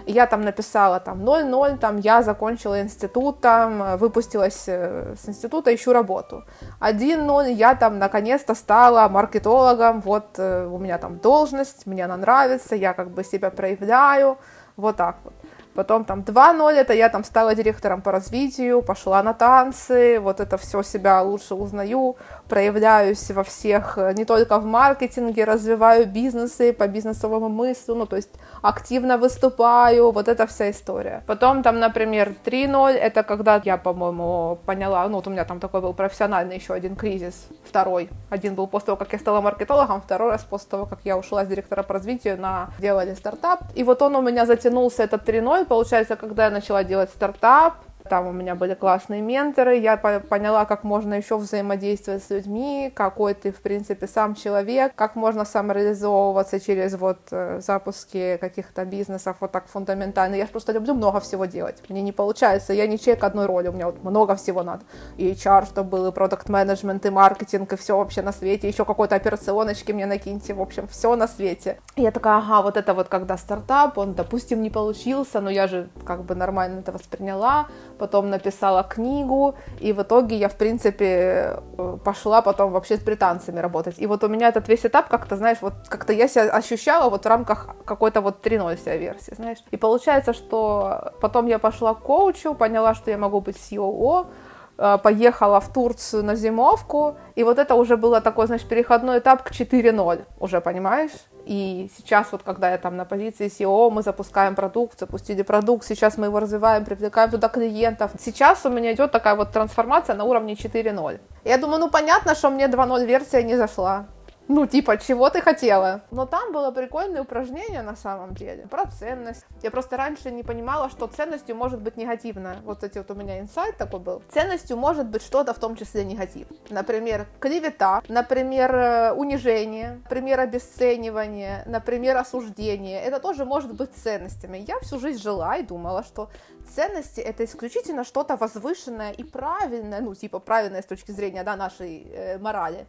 Я 0.06 0.26
там 0.26 0.42
написала 0.42 1.00
там 1.00 1.22
0-0, 1.22 1.78
там 1.78 1.98
я 1.98 2.22
закончила 2.22 2.80
институт, 2.80 3.40
там 3.40 3.96
выпустилась 3.98 4.64
э, 4.68 5.14
с 5.16 5.28
института, 5.28 5.74
ищу 5.74 5.92
работу. 5.92 6.44
1-0, 6.80 7.52
я 7.52 7.74
там 7.74 7.98
наконец-то 7.98 8.54
стала 8.54 9.08
маркетологом, 9.08 10.00
вот 10.00 10.38
э, 10.38 10.66
у 10.66 10.78
меня 10.78 10.98
там 10.98 11.18
должность, 11.18 11.86
мне 11.86 12.04
она 12.04 12.16
нравится, 12.16 12.76
я 12.76 12.92
как 12.92 13.10
бы 13.10 13.24
себя 13.24 13.50
проявляю, 13.50 14.38
вот 14.76 14.96
так 14.96 15.16
вот. 15.24 15.34
Потом 15.74 16.04
там 16.04 16.20
2-0, 16.20 16.72
это 16.72 16.92
я 16.92 17.08
там 17.08 17.24
стала 17.24 17.54
директором 17.54 18.00
по 18.00 18.12
развитию, 18.12 18.82
пошла 18.82 19.22
на 19.22 19.34
танцы, 19.34 20.20
вот 20.20 20.40
это 20.40 20.56
все 20.56 20.82
себя 20.82 21.20
лучше 21.22 21.54
узнаю, 21.54 22.16
проявляюсь 22.48 23.30
во 23.30 23.42
всех, 23.42 23.98
э, 23.98 24.12
не 24.14 24.24
только 24.24 24.58
в 24.58 24.64
маркетинге, 24.64 25.44
развиваю 25.44 26.06
бизнесы 26.06 26.72
по 26.72 26.87
бизнесовому 26.87 27.48
мыслю, 27.48 27.94
ну, 27.94 28.06
то 28.06 28.16
есть 28.16 28.30
активно 28.62 29.18
выступаю, 29.18 30.12
вот 30.12 30.28
эта 30.28 30.46
вся 30.46 30.70
история. 30.70 31.22
Потом 31.26 31.62
там, 31.62 31.80
например, 31.80 32.34
3-0, 32.44 32.92
это 32.92 33.22
когда 33.24 33.60
я, 33.64 33.76
по-моему, 33.76 34.58
поняла, 34.66 35.08
ну, 35.08 35.16
вот 35.16 35.26
у 35.26 35.30
меня 35.30 35.44
там 35.44 35.58
такой 35.58 35.80
был 35.80 35.92
профессиональный 35.92 36.56
еще 36.56 36.74
один 36.74 36.94
кризис, 36.94 37.48
второй. 37.64 38.10
Один 38.30 38.54
был 38.54 38.68
после 38.68 38.87
того, 38.87 38.96
как 38.96 39.12
я 39.12 39.18
стала 39.18 39.40
маркетологом, 39.40 40.00
второй 40.00 40.30
раз 40.30 40.44
после 40.44 40.70
того, 40.70 40.87
как 40.87 41.00
я 41.04 41.16
ушла 41.16 41.44
с 41.44 41.48
директора 41.48 41.82
по 41.82 41.94
развитию 41.94 42.40
на 42.40 42.68
делали 42.78 43.14
стартап. 43.14 43.60
И 43.74 43.82
вот 43.82 44.02
он 44.02 44.16
у 44.16 44.22
меня 44.22 44.46
затянулся, 44.46 45.02
этот 45.02 45.28
3-0, 45.28 45.63
получается, 45.64 46.16
когда 46.16 46.46
я 46.46 46.50
начала 46.50 46.85
делать 46.85 47.11
стартап, 47.11 47.74
там 48.08 48.26
у 48.26 48.32
меня 48.32 48.54
были 48.54 48.74
классные 48.74 49.22
менторы, 49.22 49.78
я 49.78 49.96
поняла, 49.96 50.66
как 50.66 50.84
можно 50.84 51.14
еще 51.14 51.38
взаимодействовать 51.38 52.22
с 52.22 52.30
людьми, 52.30 52.92
какой 52.94 53.34
ты, 53.34 53.50
в 53.50 53.62
принципе, 53.62 54.06
сам 54.06 54.34
человек, 54.34 54.92
как 54.94 55.16
можно 55.16 55.44
самореализовываться 55.44 56.60
через 56.60 56.94
вот 56.94 57.18
э, 57.30 57.60
запуски 57.60 58.36
каких-то 58.40 58.84
бизнесов 58.84 59.38
вот 59.40 59.52
так 59.52 59.68
фундаментально. 59.68 60.34
Я 60.34 60.46
просто 60.46 60.72
люблю 60.72 60.94
много 60.94 61.20
всего 61.20 61.46
делать. 61.46 61.82
Мне 61.88 62.02
не 62.02 62.12
получается, 62.12 62.74
я 62.74 62.86
не 62.86 62.98
человек 62.98 63.24
одной 63.24 63.46
роли, 63.46 63.68
у 63.68 63.72
меня 63.72 63.86
вот 63.86 64.04
много 64.04 64.36
всего 64.36 64.62
надо. 64.62 64.84
И 65.16 65.30
HR, 65.32 65.66
чтобы 65.66 65.90
был, 65.90 66.08
и 66.08 66.12
продукт 66.12 66.48
менеджмент, 66.48 67.06
и 67.06 67.10
маркетинг, 67.10 67.72
и 67.72 67.76
все 67.76 67.96
вообще 67.96 68.20
на 68.20 68.32
свете, 68.32 68.68
еще 68.68 68.84
какой-то 68.84 69.16
операционочки 69.16 69.92
мне 69.92 70.06
накиньте, 70.06 70.52
в 70.52 70.60
общем, 70.60 70.88
все 70.88 71.16
на 71.16 71.26
свете. 71.26 71.78
И 71.96 72.02
я 72.02 72.10
такая, 72.10 72.36
ага, 72.36 72.62
вот 72.62 72.76
это 72.76 72.92
вот 72.92 73.08
когда 73.08 73.38
стартап, 73.38 73.96
он, 73.96 74.14
допустим, 74.14 74.60
не 74.60 74.70
получился, 74.70 75.40
но 75.40 75.48
я 75.48 75.66
же 75.66 75.88
как 76.04 76.24
бы 76.24 76.34
нормально 76.34 76.80
это 76.80 76.92
восприняла, 76.92 77.68
потом 77.98 78.30
написала 78.30 78.83
книгу, 78.83 79.54
и 79.80 79.92
в 79.92 80.02
итоге 80.02 80.37
я, 80.37 80.48
в 80.48 80.57
принципе, 80.57 81.59
э, 81.78 81.98
пошла 82.04 82.42
потом 82.42 82.72
вообще 82.72 82.96
с 82.96 83.00
британцами 83.00 83.61
работать. 83.61 83.98
И 83.98 84.07
вот 84.07 84.24
у 84.24 84.28
меня 84.28 84.48
этот 84.48 84.68
весь 84.68 84.87
этап 84.87 85.09
как-то, 85.09 85.37
знаешь, 85.37 85.59
вот 85.61 85.74
как-то 85.88 86.12
я 86.12 86.28
себя 86.28 86.50
ощущала 86.50 87.11
вот 87.11 87.24
в 87.24 87.28
рамках 87.28 87.68
какой-то 87.85 88.20
вот 88.20 88.46
3.0 88.46 88.76
себя 88.78 88.96
версии, 88.96 89.35
знаешь. 89.35 89.59
И 89.70 89.76
получается, 89.76 90.33
что 90.33 91.12
потом 91.20 91.46
я 91.46 91.59
пошла 91.59 91.94
к 91.94 92.00
коучу, 92.00 92.54
поняла, 92.54 92.94
что 92.94 93.11
я 93.11 93.18
могу 93.18 93.40
быть 93.40 93.57
COO, 93.57 94.26
Э, 94.26 94.43
поехала 94.76 95.60
в 95.60 95.72
Турцию 95.72 96.24
на 96.24 96.34
зимовку, 96.34 97.16
и 97.37 97.44
вот 97.44 97.58
это 97.58 97.74
уже 97.74 97.96
было 97.96 98.20
такой, 98.20 98.46
значит, 98.46 98.68
переходной 98.68 99.18
этап 99.18 99.42
к 99.42 99.50
4.0, 99.50 100.24
уже 100.40 100.60
понимаешь? 100.60 101.12
И 101.46 101.90
сейчас 101.96 102.32
вот, 102.32 102.42
когда 102.42 102.70
я 102.70 102.78
там 102.78 102.96
на 102.96 103.04
позиции 103.04 103.46
SEO, 103.46 103.90
мы 103.90 104.02
запускаем 104.02 104.54
продукт, 104.54 104.98
запустили 104.98 105.42
продукт, 105.42 105.84
сейчас 105.84 106.16
мы 106.16 106.26
его 106.26 106.40
развиваем, 106.40 106.84
привлекаем 106.84 107.30
туда 107.30 107.48
клиентов. 107.48 108.12
Сейчас 108.18 108.64
у 108.64 108.70
меня 108.70 108.92
идет 108.92 109.12
такая 109.12 109.34
вот 109.34 109.52
трансформация 109.52 110.16
на 110.16 110.24
уровне 110.24 110.54
4.0. 110.54 111.20
Я 111.44 111.58
думаю, 111.58 111.80
ну 111.80 111.90
понятно, 111.90 112.34
что 112.34 112.50
мне 112.50 112.66
2.0 112.66 113.04
версия 113.04 113.42
не 113.42 113.56
зашла. 113.56 114.06
Ну, 114.46 114.66
типа, 114.66 114.98
чего 114.98 115.30
ты 115.30 115.40
хотела? 115.40 116.02
Но 116.11 116.26
там 116.26 116.52
было 116.52 116.70
прикольное 116.70 117.22
упражнение 117.22 117.80
на 117.83 117.96
самом 117.96 118.35
деле 118.35 118.66
про 118.66 118.85
ценность. 118.87 119.46
Я 119.62 119.70
просто 119.70 119.96
раньше 119.96 120.30
не 120.30 120.42
понимала, 120.42 120.90
что 120.90 121.07
ценностью 121.07 121.57
может 121.57 121.80
быть 121.80 121.96
негативно. 121.96 122.57
Вот 122.64 122.85
эти 122.85 122.98
вот 122.98 123.11
у 123.11 123.14
меня 123.14 123.40
инсайт 123.40 123.78
такой 123.78 124.00
был. 124.00 124.22
Ценностью 124.28 124.76
может 124.76 125.07
быть 125.07 125.22
что-то, 125.22 125.54
в 125.54 125.59
том 125.59 125.76
числе 125.76 126.04
негатив. 126.04 126.46
Например, 126.68 127.26
клевета, 127.40 128.02
например, 128.09 128.74
э, 128.74 129.12
унижение, 129.12 130.00
например, 130.04 130.40
обесценивание, 130.40 131.62
например, 131.66 132.18
осуждение. 132.18 133.00
Это 133.00 133.20
тоже 133.20 133.46
может 133.46 133.72
быть 133.72 133.94
ценностями. 133.94 134.64
Я 134.68 134.78
всю 134.80 134.98
жизнь 134.98 135.22
жила 135.22 135.57
и 135.57 135.62
думала, 135.62 136.02
что 136.02 136.28
ценности 136.74 137.20
это 137.20 137.44
исключительно 137.44 138.04
что-то 138.04 138.37
возвышенное 138.37 139.12
и 139.12 139.24
правильное, 139.24 140.00
ну, 140.00 140.14
типа 140.14 140.38
правильное 140.38 140.83
с 140.83 140.87
точки 140.87 141.12
зрения 141.12 141.44
да, 141.44 141.57
нашей 141.57 142.07
э, 142.12 142.38
морали 142.38 142.87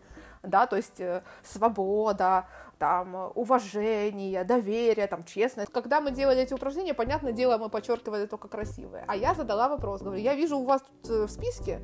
да, 0.48 0.68
то 0.68 0.76
есть 0.76 1.00
э, 1.00 1.24
свобода, 1.44 2.48
там, 2.80 3.32
уважение, 3.36 4.44
доверие, 4.44 5.08
там, 5.08 5.24
честность. 5.24 5.72
Когда 5.72 6.02
мы 6.02 6.12
делали 6.12 6.42
эти 6.42 6.54
упражнения, 6.54 6.94
понятное 6.94 7.32
дело, 7.32 7.58
мы 7.58 7.70
подчеркивали 7.70 8.26
только 8.26 8.48
красивые. 8.48 9.06
А 9.08 9.16
я 9.16 9.34
задала 9.34 9.70
вопрос, 9.70 10.02
говорю, 10.02 10.22
я 10.22 10.36
вижу 10.36 10.58
у 10.58 10.66
вас 10.66 10.82
тут 10.82 11.12
э, 11.12 11.26
в 11.26 11.32
списке 11.32 11.82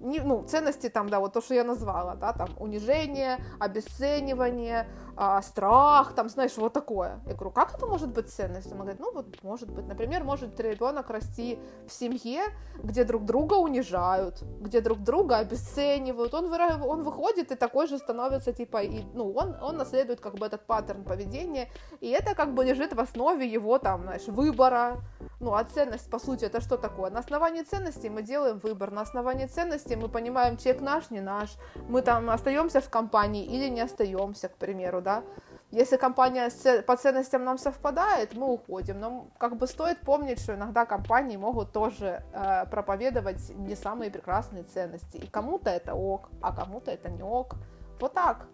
не, 0.00 0.20
ну, 0.20 0.42
ценности 0.42 0.88
там, 0.88 1.08
да, 1.08 1.20
вот 1.20 1.32
то, 1.32 1.40
что 1.40 1.54
я 1.54 1.64
назвала, 1.64 2.14
да, 2.14 2.32
там, 2.32 2.50
унижение, 2.58 3.38
обесценивание, 3.58 4.88
а, 5.16 5.40
страх, 5.40 6.14
там, 6.14 6.28
знаешь, 6.28 6.56
вот 6.56 6.72
такое. 6.72 7.20
Я 7.26 7.34
говорю, 7.34 7.50
как 7.50 7.74
это 7.74 7.86
может 7.86 8.10
быть 8.10 8.28
ценностью? 8.28 8.72
Она 8.74 8.82
говорит, 8.82 9.00
ну, 9.00 9.12
вот, 9.12 9.42
может 9.42 9.70
быть, 9.70 9.86
например, 9.86 10.24
может 10.24 10.60
ребенок 10.60 11.08
расти 11.10 11.58
в 11.86 11.92
семье, 11.92 12.42
где 12.82 13.04
друг 13.04 13.24
друга 13.24 13.54
унижают, 13.54 14.42
где 14.60 14.80
друг 14.80 14.98
друга 15.02 15.38
обесценивают, 15.38 16.34
он, 16.34 16.50
выра... 16.50 16.78
он 16.84 17.02
выходит 17.02 17.50
и 17.50 17.54
такой 17.54 17.86
же 17.86 17.98
становится, 17.98 18.52
типа, 18.52 18.82
и, 18.82 19.04
ну, 19.14 19.32
он, 19.32 19.56
он 19.62 19.78
наследует, 19.78 20.20
как 20.20 20.34
бы, 20.34 20.46
этот 20.46 20.66
паттерн 20.66 21.04
поведения, 21.04 21.70
и 22.00 22.10
это, 22.10 22.34
как 22.34 22.52
бы, 22.54 22.64
лежит 22.64 22.92
в 22.92 23.00
основе 23.00 23.46
его, 23.46 23.78
там, 23.78 24.02
знаешь, 24.02 24.26
выбора, 24.26 24.98
ну, 25.40 25.54
а 25.54 25.64
ценность, 25.64 26.10
по 26.10 26.18
сути, 26.18 26.44
это 26.44 26.60
что 26.60 26.76
такое? 26.76 27.10
На 27.10 27.20
основании 27.20 27.62
ценностей 27.62 28.10
мы 28.10 28.22
делаем 28.22 28.58
выбор, 28.58 28.90
на 28.90 29.00
основании 29.00 29.46
ценностей 29.46 29.96
мы 29.96 30.08
понимаем, 30.08 30.58
человек 30.58 30.82
наш, 30.82 31.10
не 31.10 31.20
наш, 31.20 31.56
мы 31.88 32.02
там 32.02 32.28
остаемся 32.28 32.80
в 32.80 32.90
компании 32.90 33.44
или 33.44 33.68
не 33.70 33.80
остаемся, 33.80 34.48
к 34.48 34.56
примеру, 34.56 35.00
да. 35.06 35.22
Если 35.70 35.96
компания 35.96 36.50
по 36.82 36.96
ценностям 36.96 37.44
нам 37.44 37.58
совпадает, 37.58 38.34
мы 38.34 38.46
уходим. 38.52 39.00
Но 39.00 39.26
как 39.38 39.56
бы 39.56 39.66
стоит 39.66 40.00
помнить, 40.00 40.40
что 40.40 40.54
иногда 40.54 40.84
компании 40.84 41.36
могут 41.36 41.72
тоже 41.72 42.22
э, 42.32 42.66
проповедовать 42.70 43.50
не 43.56 43.76
самые 43.76 44.10
прекрасные 44.10 44.64
ценности. 44.64 45.16
И 45.18 45.26
кому-то 45.26 45.70
это 45.70 45.94
ок, 45.94 46.28
а 46.40 46.52
кому-то 46.52 46.90
это 46.90 47.08
не 47.08 47.22
ок. 47.22 47.54
Вот 48.00 48.14
так 48.14 48.46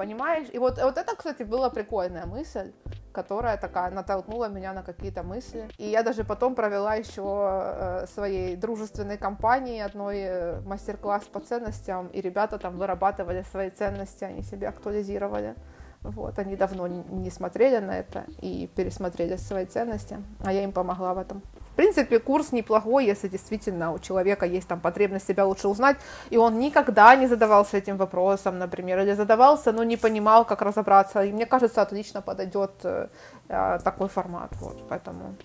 понимаешь? 0.00 0.48
И 0.54 0.58
вот, 0.58 0.78
вот 0.82 0.96
это, 0.96 1.14
кстати, 1.14 1.42
была 1.42 1.68
прикольная 1.68 2.24
мысль, 2.24 2.72
которая 3.12 3.58
такая 3.58 3.90
натолкнула 3.90 4.48
меня 4.48 4.72
на 4.72 4.82
какие-то 4.82 5.22
мысли. 5.22 5.68
И 5.78 5.90
я 5.90 6.02
даже 6.02 6.24
потом 6.24 6.54
провела 6.54 6.94
еще 6.94 7.22
э, 7.22 8.06
своей 8.06 8.56
дружественной 8.56 9.18
компании 9.18 9.82
одной 9.82 10.18
э, 10.20 10.60
мастер-класс 10.60 11.24
по 11.24 11.40
ценностям, 11.40 12.06
и 12.06 12.22
ребята 12.22 12.58
там 12.58 12.78
вырабатывали 12.78 13.42
свои 13.42 13.68
ценности, 13.68 14.24
они 14.24 14.42
себя 14.42 14.70
актуализировали. 14.70 15.54
Вот, 16.02 16.38
они 16.38 16.56
давно 16.56 16.86
не 16.86 17.30
смотрели 17.30 17.78
на 17.78 17.98
это 17.98 18.24
и 18.40 18.70
пересмотрели 18.74 19.36
свои 19.36 19.66
ценности, 19.66 20.16
а 20.42 20.50
я 20.52 20.64
им 20.64 20.72
помогла 20.72 21.12
в 21.12 21.18
этом. 21.18 21.42
В 21.72 21.76
принципе, 21.76 22.18
курс 22.18 22.52
неплохой, 22.52 23.04
если 23.04 23.28
действительно 23.28 23.92
у 23.92 23.98
человека 23.98 24.46
есть 24.46 24.66
там 24.66 24.80
потребность 24.80 25.26
себя 25.26 25.44
лучше 25.44 25.68
узнать, 25.68 25.98
и 26.30 26.38
он 26.38 26.58
никогда 26.58 27.14
не 27.16 27.26
задавался 27.26 27.76
этим 27.76 27.98
вопросом, 27.98 28.58
например, 28.58 29.00
или 29.00 29.12
задавался, 29.12 29.72
но 29.72 29.84
не 29.84 29.96
понимал, 29.96 30.46
как 30.46 30.62
разобраться. 30.62 31.22
И 31.22 31.32
мне 31.32 31.44
кажется, 31.44 31.82
отлично 31.82 32.22
подойдет 32.22 32.72
э, 32.82 33.08
такой 33.48 34.08
формат. 34.08 34.50
Вот, 34.60 34.88
поэтому 34.88 35.36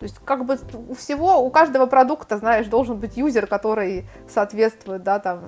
То 0.00 0.04
есть 0.04 0.18
как 0.24 0.44
бы 0.44 0.58
у 0.88 0.94
всего, 0.94 1.38
у 1.38 1.50
каждого 1.50 1.86
продукта, 1.86 2.38
знаешь, 2.38 2.66
должен 2.66 2.98
быть 2.98 3.16
юзер, 3.16 3.46
который 3.46 4.06
соответствует, 4.28 5.04
да, 5.04 5.18
там, 5.18 5.40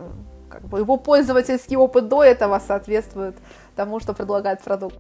как 0.49 0.63
бы 0.63 0.79
его 0.79 0.97
пользовательский 0.97 1.77
опыт 1.77 2.09
до 2.09 2.23
этого 2.23 2.59
соответствует 2.59 3.37
тому, 3.77 4.01
что 4.01 4.15
предлагает 4.15 4.63
продукт. 4.63 4.97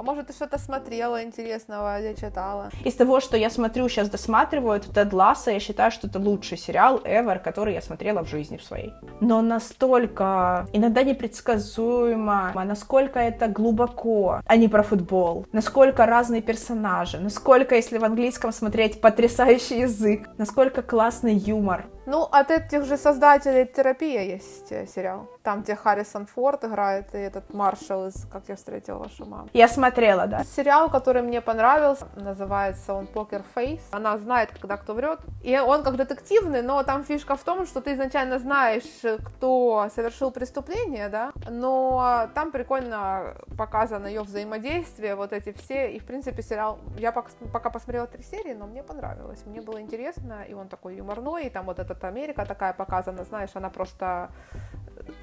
А 0.00 0.02
может, 0.02 0.28
ты 0.28 0.32
что-то 0.32 0.58
смотрела 0.58 1.22
интересного 1.22 2.00
или 2.00 2.14
читала? 2.14 2.70
Из 2.86 2.94
того, 2.94 3.20
что 3.20 3.36
я 3.36 3.50
смотрю, 3.50 3.86
сейчас 3.90 4.08
досматриваю, 4.08 4.78
это 4.78 4.90
Тед 4.90 5.12
Ласса, 5.12 5.50
я 5.50 5.60
считаю, 5.60 5.90
что 5.90 6.06
это 6.06 6.18
лучший 6.18 6.56
сериал 6.56 7.02
ever, 7.04 7.38
который 7.38 7.74
я 7.74 7.82
смотрела 7.82 8.24
в 8.24 8.26
жизни 8.26 8.56
в 8.56 8.64
своей. 8.64 8.94
Но 9.20 9.42
настолько 9.42 10.66
иногда 10.72 11.02
непредсказуемо, 11.02 12.50
насколько 12.54 13.18
это 13.18 13.46
глубоко, 13.48 14.40
а 14.46 14.56
не 14.56 14.68
про 14.68 14.82
футбол, 14.82 15.44
насколько 15.52 16.06
разные 16.06 16.40
персонажи, 16.40 17.18
насколько, 17.20 17.74
если 17.74 17.98
в 17.98 18.04
английском 18.04 18.52
смотреть, 18.52 19.02
потрясающий 19.02 19.80
язык, 19.80 20.30
насколько 20.38 20.80
классный 20.80 21.34
юмор. 21.34 21.84
Ну, 22.06 22.22
от 22.22 22.50
этих 22.50 22.84
же 22.84 22.96
создателей 22.96 23.66
«Терапия» 23.66 24.22
есть 24.22 24.72
э, 24.72 24.86
сериал. 24.86 25.28
Там, 25.42 25.62
где 25.62 25.76
Харрисон 25.76 26.26
Форд 26.26 26.64
играет, 26.64 27.14
и 27.14 27.18
этот 27.18 27.52
Маршал 27.52 28.06
из 28.06 28.26
«Как 28.32 28.44
я 28.48 28.56
встретила 28.56 28.98
вашу 28.98 29.26
маму». 29.26 29.48
Я 29.52 29.68
смотрела, 29.68 30.26
да. 30.26 30.44
Сериал, 30.44 30.90
который 30.90 31.22
мне 31.22 31.40
понравился, 31.40 32.06
называется 32.16 32.94
он 32.94 33.06
«Покер 33.06 33.42
Фейс». 33.54 33.80
Она 33.90 34.16
знает, 34.18 34.50
когда 34.50 34.76
кто 34.76 34.94
врет. 34.94 35.20
И 35.42 35.58
он 35.58 35.82
как 35.82 35.96
детективный, 35.96 36.62
но 36.62 36.82
там 36.82 37.04
фишка 37.04 37.36
в 37.36 37.44
том, 37.44 37.66
что 37.66 37.80
ты 37.80 37.92
изначально 37.92 38.38
знаешь, 38.38 38.84
кто 39.24 39.88
совершил 39.94 40.30
преступление, 40.30 41.08
да, 41.08 41.32
но 41.48 42.28
там 42.34 42.50
прикольно 42.50 43.36
показано 43.58 44.06
ее 44.06 44.22
взаимодействие, 44.22 45.14
вот 45.14 45.32
эти 45.32 45.52
все. 45.52 45.90
И, 45.92 45.98
в 45.98 46.06
принципе, 46.06 46.42
сериал... 46.42 46.78
Я 46.98 47.12
пока 47.12 47.70
посмотрела 47.70 48.06
три 48.06 48.22
серии, 48.22 48.54
но 48.54 48.66
мне 48.66 48.82
понравилось. 48.82 49.44
Мне 49.44 49.60
было 49.60 49.80
интересно, 49.80 50.44
и 50.48 50.54
он 50.54 50.68
такой 50.68 50.96
юморной, 50.96 51.46
и 51.46 51.50
там 51.50 51.66
вот 51.66 51.78
этот 51.78 51.89
Америка 52.04 52.44
такая 52.46 52.72
показана, 52.72 53.24
знаешь, 53.24 53.50
она 53.54 53.70
просто 53.70 54.30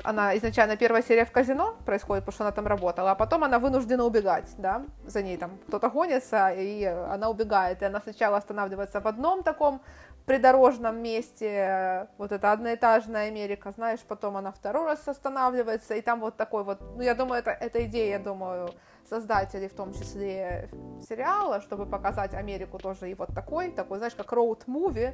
она 0.04 0.36
изначально 0.38 0.78
первая 0.78 1.02
серия 1.02 1.26
в 1.26 1.32
казино 1.32 1.76
происходит, 1.86 2.24
потому 2.24 2.34
что 2.34 2.44
она 2.46 2.52
там 2.52 2.68
работала, 2.68 3.12
а 3.12 3.16
потом 3.16 3.44
она 3.44 3.60
вынуждена 3.60 4.04
убегать, 4.04 4.50
да, 4.58 4.84
за 5.06 5.22
ней 5.22 5.38
там 5.38 5.58
кто-то 5.68 5.90
гонится, 5.90 6.50
и 6.50 6.84
она 6.84 7.30
убегает, 7.30 7.82
и 7.82 7.86
она 7.86 8.02
сначала 8.02 8.38
останавливается 8.38 9.00
в 9.02 9.08
одном 9.08 9.44
таком 9.44 9.82
придорожном 10.26 11.02
месте, 11.02 12.08
вот 12.18 12.32
это 12.32 12.52
одноэтажная 12.52 13.28
Америка, 13.28 13.72
знаешь, 13.72 14.02
потом 14.02 14.36
она 14.38 14.52
второй 14.52 14.86
раз 14.86 15.08
останавливается, 15.08 15.96
и 15.96 16.02
там 16.02 16.20
вот 16.20 16.36
такой 16.36 16.64
вот, 16.64 16.82
ну, 16.96 17.02
я 17.02 17.16
думаю, 17.16 17.40
это, 17.40 17.52
это 17.52 17.86
идея, 17.86 18.18
я 18.18 18.20
думаю, 18.20 18.70
создателей, 19.08 19.68
в 19.68 19.74
том 19.74 19.94
числе 19.94 20.70
сериала, 21.08 21.62
чтобы 21.62 21.86
показать 21.86 22.34
Америку 22.34 22.78
тоже 22.78 23.10
и 23.10 23.14
вот 23.14 23.34
такой, 23.34 23.72
такой, 23.72 23.98
знаешь, 23.98 24.16
как 24.16 24.32
роуд-муви, 24.34 25.14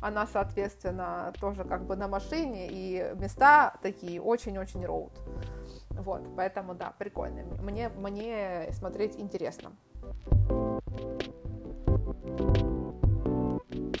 она, 0.00 0.26
соответственно, 0.26 1.32
тоже 1.40 1.64
как 1.64 1.84
бы 1.84 1.96
на 1.96 2.08
машине, 2.08 2.68
и 2.70 3.14
места 3.16 3.74
такие 3.82 4.20
очень-очень 4.20 4.84
роуд. 4.84 5.12
Вот, 5.90 6.22
поэтому, 6.36 6.74
да, 6.74 6.92
прикольно. 6.98 7.42
Мне, 7.62 7.88
мне 7.88 8.68
смотреть 8.72 9.16
интересно. 9.16 9.72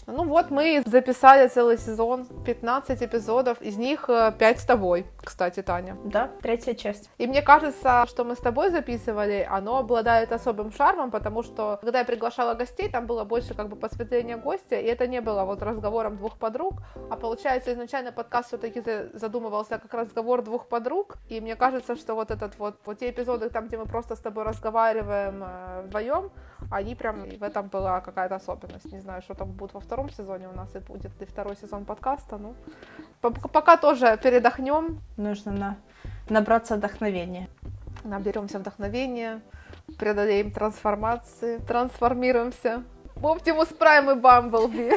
Ну 0.06 0.24
вот 0.28 0.50
мы 0.50 0.82
записали 0.86 1.48
целый 1.48 1.76
сезон, 1.78 2.26
15 2.44 3.02
эпизодов, 3.02 3.60
из 3.60 3.76
них 3.76 4.06
5 4.06 4.40
э, 4.40 4.56
с 4.56 4.64
тобой, 4.64 5.06
кстати, 5.24 5.62
Таня. 5.62 5.96
Да, 6.04 6.30
третья 6.42 6.74
часть. 6.74 7.10
И 7.18 7.26
мне 7.26 7.42
кажется, 7.42 8.04
что 8.08 8.24
мы 8.24 8.34
с 8.34 8.38
тобой 8.38 8.70
записывали, 8.70 9.46
оно 9.50 9.78
обладает 9.78 10.32
особым 10.32 10.72
шармом, 10.72 11.10
потому 11.10 11.42
что, 11.42 11.78
когда 11.80 12.00
я 12.00 12.04
приглашала 12.04 12.54
гостей, 12.54 12.88
там 12.88 13.06
было 13.06 13.24
больше 13.24 13.54
как 13.54 13.68
бы 13.68 13.76
посвящения 13.76 14.36
гостя, 14.36 14.76
и 14.76 14.84
это 14.84 15.06
не 15.06 15.20
было 15.20 15.44
вот 15.44 15.62
разговором 15.62 16.16
двух 16.16 16.38
подруг, 16.38 16.74
а 17.10 17.16
получается 17.16 17.72
изначально 17.72 18.12
подкаст 18.12 18.48
все-таки 18.48 18.82
задумывался 19.14 19.78
как 19.78 19.94
разговор 19.94 20.42
двух 20.42 20.66
подруг, 20.68 21.16
и 21.28 21.40
мне 21.40 21.56
кажется, 21.56 21.96
что 21.96 22.14
вот 22.14 22.30
этот 22.30 22.58
вот, 22.58 22.76
вот 22.84 22.98
те 22.98 23.10
эпизоды 23.10 23.50
там, 23.50 23.66
где 23.66 23.76
мы 23.76 23.86
просто 23.86 24.16
с 24.16 24.20
тобой 24.20 24.44
разговариваем 24.44 25.42
э, 25.42 25.82
вдвоем, 25.86 26.30
они 26.70 26.94
прям, 26.94 27.28
в 27.28 27.42
этом 27.42 27.68
была 27.68 28.00
какая-то 28.00 28.36
особенность. 28.36 28.92
Не 28.92 29.00
знаю, 29.00 29.22
что 29.22 29.34
там 29.34 29.52
будет 29.52 29.74
во 29.74 29.80
втором 29.80 30.10
сезоне 30.10 30.48
у 30.48 30.52
нас 30.52 30.74
и 30.76 30.78
будет 30.78 31.10
и 31.20 31.24
второй 31.24 31.56
сезон 31.56 31.84
подкаста. 31.84 32.38
Ну, 32.38 32.54
пока 33.30 33.76
тоже 33.76 34.18
передохнем. 34.22 35.00
Нужно 35.16 35.52
на... 35.52 35.76
набраться 36.28 36.76
вдохновения. 36.76 37.48
Наберемся 38.04 38.58
вдохновения, 38.58 39.40
преодолеем 39.98 40.50
трансформации, 40.50 41.58
трансформируемся. 41.58 42.82
Оптимус 43.22 43.68
Прайм 43.68 44.10
и 44.10 44.14
Бамблби. 44.14 44.92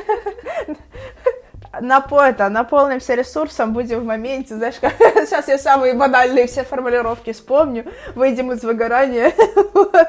На, 1.80 2.04
это, 2.12 2.50
наполнимся 2.50 3.14
ресурсом, 3.14 3.74
будем 3.74 4.00
в 4.00 4.06
моменте, 4.06 4.56
знаешь, 4.56 4.80
как, 4.80 4.94
сейчас 5.00 5.48
я 5.48 5.58
самые 5.58 5.94
банальные 5.94 6.48
все 6.48 6.64
формулировки 6.64 7.34
вспомню, 7.34 7.86
выйдем 8.16 8.52
из 8.52 8.64
выгорания, 8.64 9.34
вот. 9.74 10.08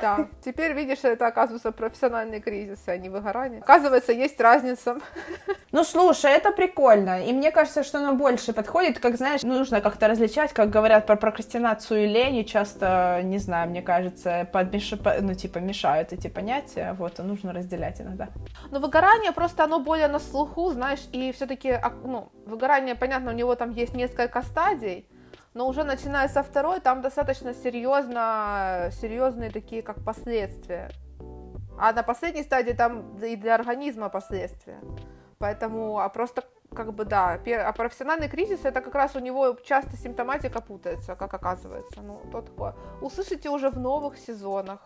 Да, 0.00 0.28
теперь 0.44 0.72
видишь, 0.72 1.00
это 1.02 1.26
оказывается 1.26 1.72
профессиональный 1.72 2.40
кризис, 2.40 2.80
а 2.86 2.96
не 2.96 3.08
выгорание. 3.08 3.60
Оказывается, 3.60 4.12
есть 4.12 4.40
разница. 4.40 4.98
Ну, 5.72 5.84
слушай, 5.84 6.30
это 6.30 6.52
прикольно. 6.52 7.24
И 7.26 7.32
мне 7.32 7.50
кажется, 7.50 7.82
что 7.84 7.98
оно 7.98 8.14
больше 8.14 8.52
подходит, 8.52 8.98
как, 8.98 9.16
знаешь, 9.16 9.42
нужно 9.42 9.80
как-то 9.80 10.08
различать, 10.08 10.52
как 10.52 10.70
говорят 10.70 11.06
про 11.06 11.16
прокрастинацию 11.16 12.04
и 12.04 12.06
лень, 12.06 12.36
и 12.36 12.46
часто, 12.46 13.20
не 13.22 13.38
знаю, 13.38 13.70
мне 13.70 13.82
кажется, 13.82 14.48
подмеш... 14.52 14.92
ну, 15.20 15.34
типа, 15.34 15.58
мешают 15.58 16.12
эти 16.12 16.28
понятия, 16.28 16.94
вот, 16.98 17.18
и 17.18 17.22
нужно 17.22 17.52
разделять 17.52 18.00
иногда. 18.00 18.28
Но 18.70 18.80
выгорание 18.80 19.32
просто, 19.32 19.64
оно 19.64 19.80
более 19.80 20.08
на 20.08 20.18
слуху, 20.18 20.70
знаешь, 20.70 21.06
и 21.12 21.32
все-таки, 21.32 21.70
а, 21.70 21.92
ну, 22.04 22.30
выгорание, 22.46 22.94
понятно, 22.94 23.32
у 23.32 23.34
него 23.34 23.54
там 23.54 23.70
есть 23.70 23.94
несколько 23.94 24.42
стадий, 24.42 25.06
но 25.56 25.66
уже 25.66 25.84
начиная 25.84 26.28
со 26.28 26.42
второй, 26.42 26.80
там 26.80 27.00
достаточно 27.00 27.54
серьезно, 27.54 28.90
серьезные 29.00 29.50
такие 29.50 29.80
как 29.82 30.04
последствия. 30.04 30.90
А 31.78 31.94
на 31.94 32.02
последней 32.02 32.42
стадии 32.42 32.72
там 32.72 33.16
и 33.16 33.36
для 33.36 33.54
организма 33.54 34.10
последствия. 34.10 34.78
Поэтому, 35.38 35.98
а 35.98 36.10
просто 36.10 36.44
как 36.74 36.92
бы 36.92 37.06
да, 37.06 37.40
а 37.42 37.72
профессиональный 37.72 38.28
кризис 38.28 38.66
это 38.66 38.82
как 38.82 38.94
раз 38.94 39.16
у 39.16 39.18
него 39.18 39.56
часто 39.64 39.96
симптоматика 39.96 40.60
путается, 40.60 41.16
как 41.16 41.32
оказывается. 41.32 42.02
Ну, 42.02 42.20
то 42.30 42.42
такое. 42.42 42.74
Услышите 43.00 43.48
уже 43.48 43.70
в 43.70 43.78
новых 43.78 44.18
сезонах 44.18 44.80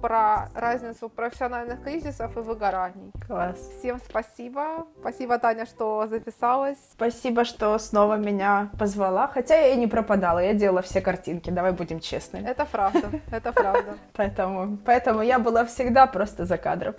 про 0.00 0.48
разницу 0.54 1.08
профессиональных 1.08 1.82
кризисов 1.82 2.36
и 2.36 2.40
выгораний. 2.40 3.10
Класс. 3.26 3.58
Всем 3.78 3.98
спасибо. 4.08 4.86
Спасибо, 5.00 5.38
Таня, 5.38 5.66
что 5.66 6.06
записалась. 6.06 6.78
Спасибо, 6.92 7.44
что 7.44 7.78
снова 7.78 8.16
меня 8.16 8.70
позвала. 8.78 9.28
Хотя 9.28 9.56
я 9.56 9.74
и 9.74 9.76
не 9.76 9.86
пропадала, 9.86 10.38
я 10.38 10.54
делала 10.54 10.82
все 10.82 11.00
картинки, 11.00 11.50
давай 11.50 11.72
будем 11.72 12.00
честными. 12.00 12.46
Это 12.48 12.64
правда, 12.64 13.10
это 13.30 13.52
правда. 13.52 13.96
Поэтому, 14.14 14.78
поэтому 14.84 15.22
я 15.22 15.38
была 15.38 15.64
всегда 15.64 16.06
просто 16.06 16.44
за 16.44 16.58
кадром. 16.58 16.94